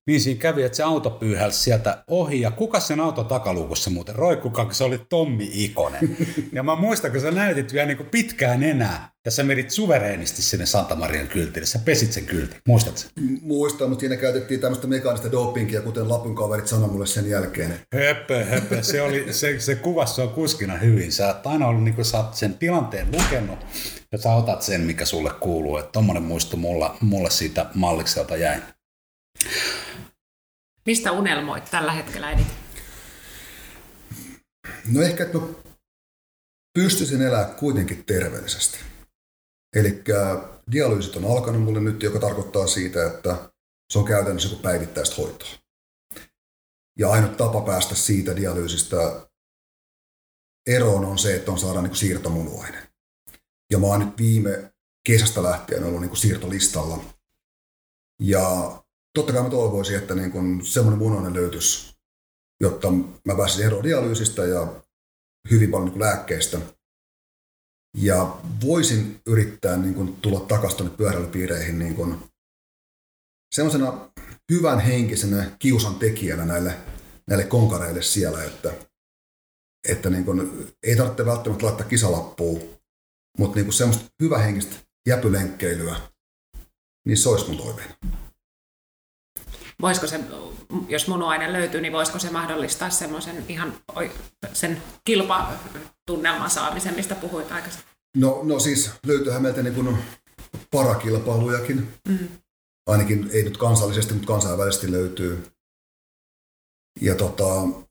[0.09, 4.15] niin siinä kävi, että se auto pyyhälsi sieltä ohi, ja kuka sen auto takaluukussa muuten
[4.15, 6.01] roikkukaan, se oli Tommi Ikonen.
[6.53, 10.67] Ja mä muistan, kun sä näytit vielä niin pitkään enää, ja sä menit suvereenisti sinne
[10.67, 13.01] Santa Marian kyltille, sä pesit sen kyltin, muistatko?
[13.43, 17.75] Muistan, mutta siinä käytettiin tämmöistä mekaanista dopingia, kuten Lapun kaverit sanoi mulle sen jälkeen.
[17.95, 21.13] Höpö, höpö, se, oli, se, se kuvassa on kuskina hyvin.
[21.13, 23.59] Sä oot aina ollut, niin kuin sä oot sen tilanteen lukenut,
[24.13, 25.77] ja sä otat sen, mikä sulle kuuluu.
[25.77, 28.61] Että tommonen muistu mulla, mulle siitä mallikselta jäi.
[30.89, 32.57] Mistä unelmoit tällä hetkellä eniten?
[34.93, 35.39] No ehkä, että
[36.75, 38.79] pystyisin elämään kuitenkin terveellisesti.
[39.77, 40.03] Eli
[40.73, 43.51] dialyysit on alkanut mulle nyt, joka tarkoittaa siitä, että
[43.93, 45.49] se on käytännössä kuin päivittäistä hoitoa.
[46.99, 49.29] Ja ainut tapa päästä siitä dialyysistä
[50.67, 52.89] eroon on se, että on saada niin siirtomunuainen.
[53.71, 54.73] Ja mä oon nyt viime
[55.07, 57.05] kesästä lähtien ollut niin siirtolistalla.
[58.21, 58.79] Ja
[59.19, 61.95] totta kai mä toivoisin, että niin kun semmoinen munainen löytyisi,
[62.61, 62.91] jotta
[63.25, 64.83] mä pääsisin eroon dialyysistä ja
[65.51, 66.61] hyvin paljon niin lääkkeistä.
[67.97, 72.29] Ja voisin yrittää niin kun, tulla takaisin tuonne pyöräilypiireihin niin kun,
[73.55, 74.11] semmoisena
[74.53, 76.77] hyvän henkisenä kiusan tekijänä näille,
[77.27, 78.75] näille konkareille siellä, että,
[79.89, 82.61] että niin kun, ei tarvitse välttämättä laittaa kisalappua,
[83.39, 84.77] mutta niin semmoista henkistä
[85.09, 86.01] jäpylenkkeilyä,
[87.07, 87.95] niin se olisi mun toiveena
[89.83, 90.21] voisiko se,
[90.89, 93.75] jos munuaine löytyy, niin voisiko se mahdollistaa semmoisen ihan
[94.53, 97.89] sen kilpatunnelman saamisen, mistä puhuit aikaisemmin?
[98.17, 99.99] No, no siis löytyyhän meiltä niin kuin
[100.71, 101.89] parakilpailujakin.
[102.09, 102.29] Mm.
[102.87, 105.47] Ainakin ei nyt kansallisesti, mutta kansainvälisesti löytyy.
[107.01, 107.45] Ja tota,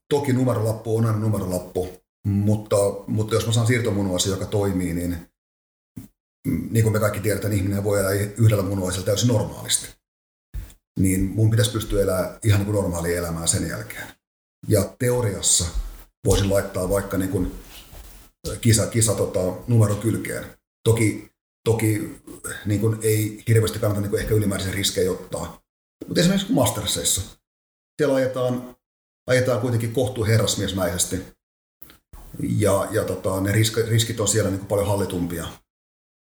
[0.08, 1.88] toki numerolappu on aina numerolappu,
[2.26, 2.76] mutta,
[3.06, 5.16] mutta jos mä saan siirtomunuaisen, joka toimii, niin
[6.70, 9.97] niin kuin me kaikki tiedetään, ihminen voi elää yhdellä munuaisella täysin normaalisti
[10.98, 14.06] niin mun pitäisi pystyä elämään ihan niin kuin normaalia elämää sen jälkeen.
[14.68, 15.64] Ja teoriassa
[16.24, 17.54] voisin laittaa vaikka niin kuin
[18.60, 20.44] kisa, kisa tota, numero kylkeen.
[20.84, 21.30] Toki,
[21.64, 22.20] toki
[22.66, 25.62] niin kuin ei hirveästi kannata niin kuin ehkä ylimääräisiä riskejä ottaa.
[26.06, 27.22] Mutta esimerkiksi Masterseissa,
[28.00, 28.76] siellä ajetaan,
[29.26, 31.16] ajetaan kuitenkin kohtuu herrasmiesmäisesti.
[32.42, 33.52] Ja, ja tota, ne
[33.88, 35.46] riskit on siellä niin kuin paljon hallitumpia.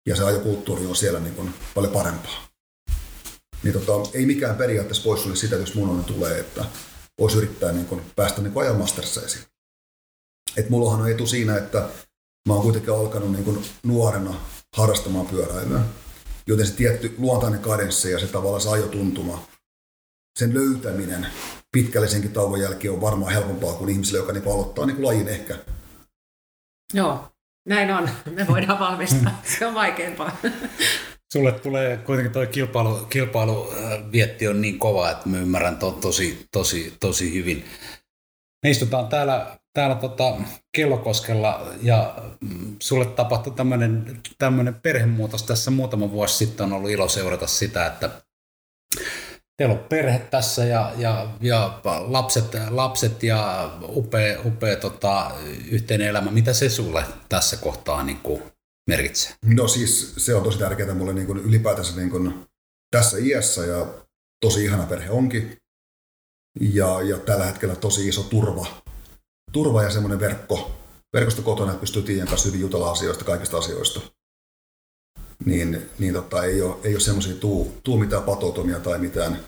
[0.08, 2.51] Ja se ajokulttuuri on siellä niin kuin paljon parempaa
[3.62, 6.64] niin tota, ei mikään periaatteessa poissulje sitä, jos mun tulee, että
[7.20, 9.44] voisi yrittää niin kun, päästä niin ajan masterseisiin.
[10.56, 11.88] Et mullahan on etu siinä, että
[12.48, 14.34] mä oon kuitenkin alkanut niin kun, nuorena
[14.76, 15.80] harrastamaan pyöräilyä,
[16.46, 19.46] joten se tietty luontainen kadenssi ja se tavallaan se ajotuntuma,
[20.38, 21.26] sen löytäminen
[21.72, 25.58] pitkällisenkin tauon jälkeen on varmaan helpompaa kuin ihmisille, joka niin aloittaa niin lajin ehkä.
[26.94, 27.32] Joo,
[27.66, 28.08] näin on.
[28.30, 29.42] Me voidaan vahvistaa.
[29.58, 30.36] Se on vaikeampaa.
[31.32, 36.96] Sulle tulee kuitenkin tuo kilpailu, kilpailuvietti on niin kova, että mä ymmärrän to, tosi, tosi,
[37.00, 37.64] tosi hyvin.
[38.62, 40.36] Me istutaan täällä, täällä tota
[40.76, 43.52] Kellokoskella ja mm, sulle tapahtui
[44.38, 46.66] tämmöinen perhemuutos tässä muutama vuosi sitten.
[46.66, 48.10] On ollut ilo seurata sitä, että
[49.56, 55.30] teillä on perhe tässä ja, ja, ja lapset, lapset ja upea, upea tota,
[55.70, 56.30] yhteinen elämä.
[56.30, 58.51] Mitä se sulle tässä kohtaa niin kuin
[58.86, 59.34] merkitsee?
[59.44, 62.34] No siis se on tosi tärkeää mulle niin kuin ylipäätänsä niin kuin
[62.90, 63.86] tässä iässä ja
[64.40, 65.56] tosi ihana perhe onkin.
[66.60, 68.66] Ja, ja tällä hetkellä tosi iso turva,
[69.52, 70.70] turva ja semmoinen verkko,
[71.12, 74.00] verkosto kotona, että pystyy Tiian kanssa hyvin jutella asioista, kaikista asioista.
[75.44, 79.38] Niin, niin tota, ei ole, ei ole semmoisia tuu, tuu mitään patoutumia tai mitään,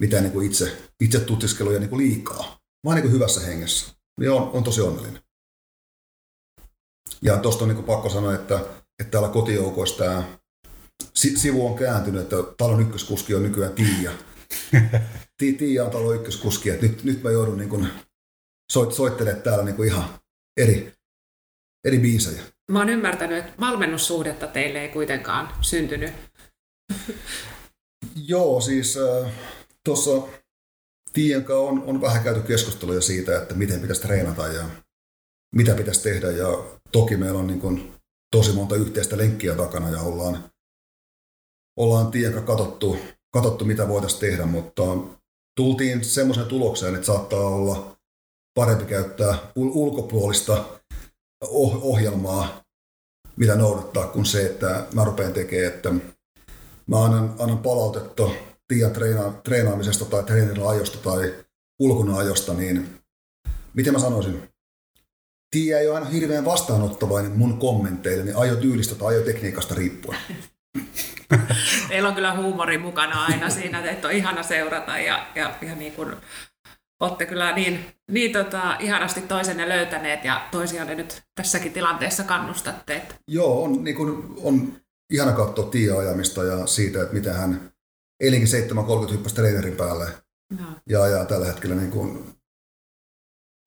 [0.00, 3.94] mitään niin kuin itse, itse tutiskeluja niin kuin liikaa, vaan niin kuin hyvässä hengessä.
[4.20, 5.23] Niin on, on tosi onnellinen.
[7.22, 8.54] Ja tuosta on niin kuin pakko sanoa, että,
[8.98, 10.24] että täällä kotijoukoissa tämä
[11.14, 14.10] sivu on kääntynyt, että talon ykköskuski on nykyään Tiia.
[15.38, 17.88] Tiia on talon ykköskuski, että nyt, nyt mä joudun niin kuin
[18.72, 20.08] soit, soittelemaan täällä niin kuin ihan
[20.56, 20.92] eri,
[21.84, 22.42] eri biisejä.
[22.70, 26.12] Mä oon ymmärtänyt, että valmennussuhdetta teille ei kuitenkaan syntynyt.
[28.26, 29.32] Joo, siis äh,
[29.84, 30.10] tuossa
[31.12, 34.64] Tiian on, on vähän käyty keskusteluja siitä, että miten pitäisi treenata ja
[35.54, 36.30] mitä pitäisi tehdä.
[36.30, 37.94] Ja toki meillä on niin kuin
[38.36, 40.50] tosi monta yhteistä lenkkiä takana ja ollaan,
[41.76, 42.96] ollaan Tiian katsottu,
[43.32, 44.82] katsottu, mitä voitaisiin tehdä, mutta
[45.56, 47.96] tultiin semmoiseen tulokseen, että saattaa olla
[48.54, 50.64] parempi käyttää ulkopuolista
[51.44, 52.64] oh-, ohjelmaa,
[53.36, 55.92] mitä noudattaa, kuin se, että mä rupean tekemään, että
[56.86, 58.30] mä annan, annan palautetta
[58.68, 61.34] Tiian treena, treenaamisesta tai treenillä ajosta tai
[61.80, 63.00] ulkona ajosta, niin
[63.74, 64.53] miten mä sanoisin,
[65.54, 70.18] Tiia ei ole aina hirveän vastaanottavainen mun kommenteille, niin ajotyylistä tai ajotekniikasta riippuen.
[71.88, 75.92] Teillä on kyllä huumori mukana aina siinä, että on ihana seurata ja, ja, ja niin
[75.92, 76.16] kuin,
[77.00, 82.96] olette kyllä niin, niin tota, ihanasti toisenne löytäneet ja toisianne nyt tässäkin tilanteessa kannustatte.
[82.96, 83.14] Että...
[83.28, 84.72] Joo, on, niin kuin, on
[85.12, 87.72] ihana katsoa Tiia ajamista ja siitä, että miten hän
[88.20, 88.48] eilenkin
[89.06, 90.06] 7.30 hyppäsi treenerin päälle.
[90.60, 90.66] No.
[90.88, 92.34] Ja, ja tällä hetkellä niin kuin,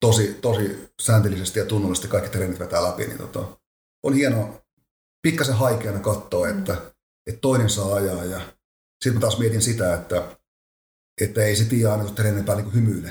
[0.00, 3.58] tosi, tosi säntillisesti ja tunnollisesti kaikki treenit vetää läpi, niin tota,
[4.02, 4.62] on hienoa
[5.22, 6.58] pikkasen haikeana katsoa, mm.
[6.58, 6.72] että,
[7.26, 8.24] että toinen saa ajaa.
[8.24, 8.40] Ja
[9.04, 10.36] sitten mä taas mietin sitä, että,
[11.20, 13.10] että ei se Tiia aina treenin päällä niin hymyile.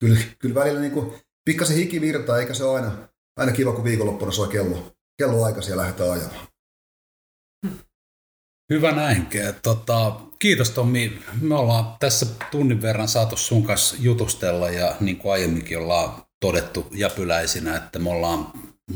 [0.00, 3.84] Kyllä, kyllä välillä niin kuin, pikkasen hiki virtaa, eikä se ole aina, aina kiva, kun
[3.84, 6.46] viikonloppuna soi kello, kello aikaisin ja lähdetään ajamaan.
[8.70, 9.28] Hyvä näin.
[9.62, 11.18] Tota, kiitos Tommi.
[11.40, 16.86] Me ollaan tässä tunnin verran saatu sun kanssa jutustella ja niin kuin aiemminkin ollaan todettu
[16.92, 18.46] jäpyläisinä, että me ollaan,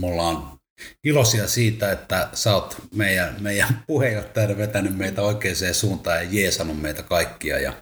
[0.00, 0.58] me ollaan
[1.04, 7.02] iloisia siitä, että sä oot meidän, meidän puheenjohtajana vetänyt meitä oikeaan suuntaan ja jeesannut meitä
[7.02, 7.58] kaikkia.
[7.58, 7.72] Ja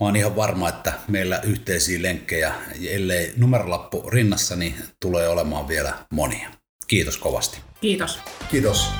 [0.00, 2.54] mä oon ihan varma, että meillä yhteisiä lenkkejä,
[2.88, 6.50] ellei numerolappu rinnassa, niin tulee olemaan vielä monia.
[6.86, 7.58] Kiitos kovasti.
[7.80, 8.18] Kiitos.
[8.50, 8.90] Kiitos.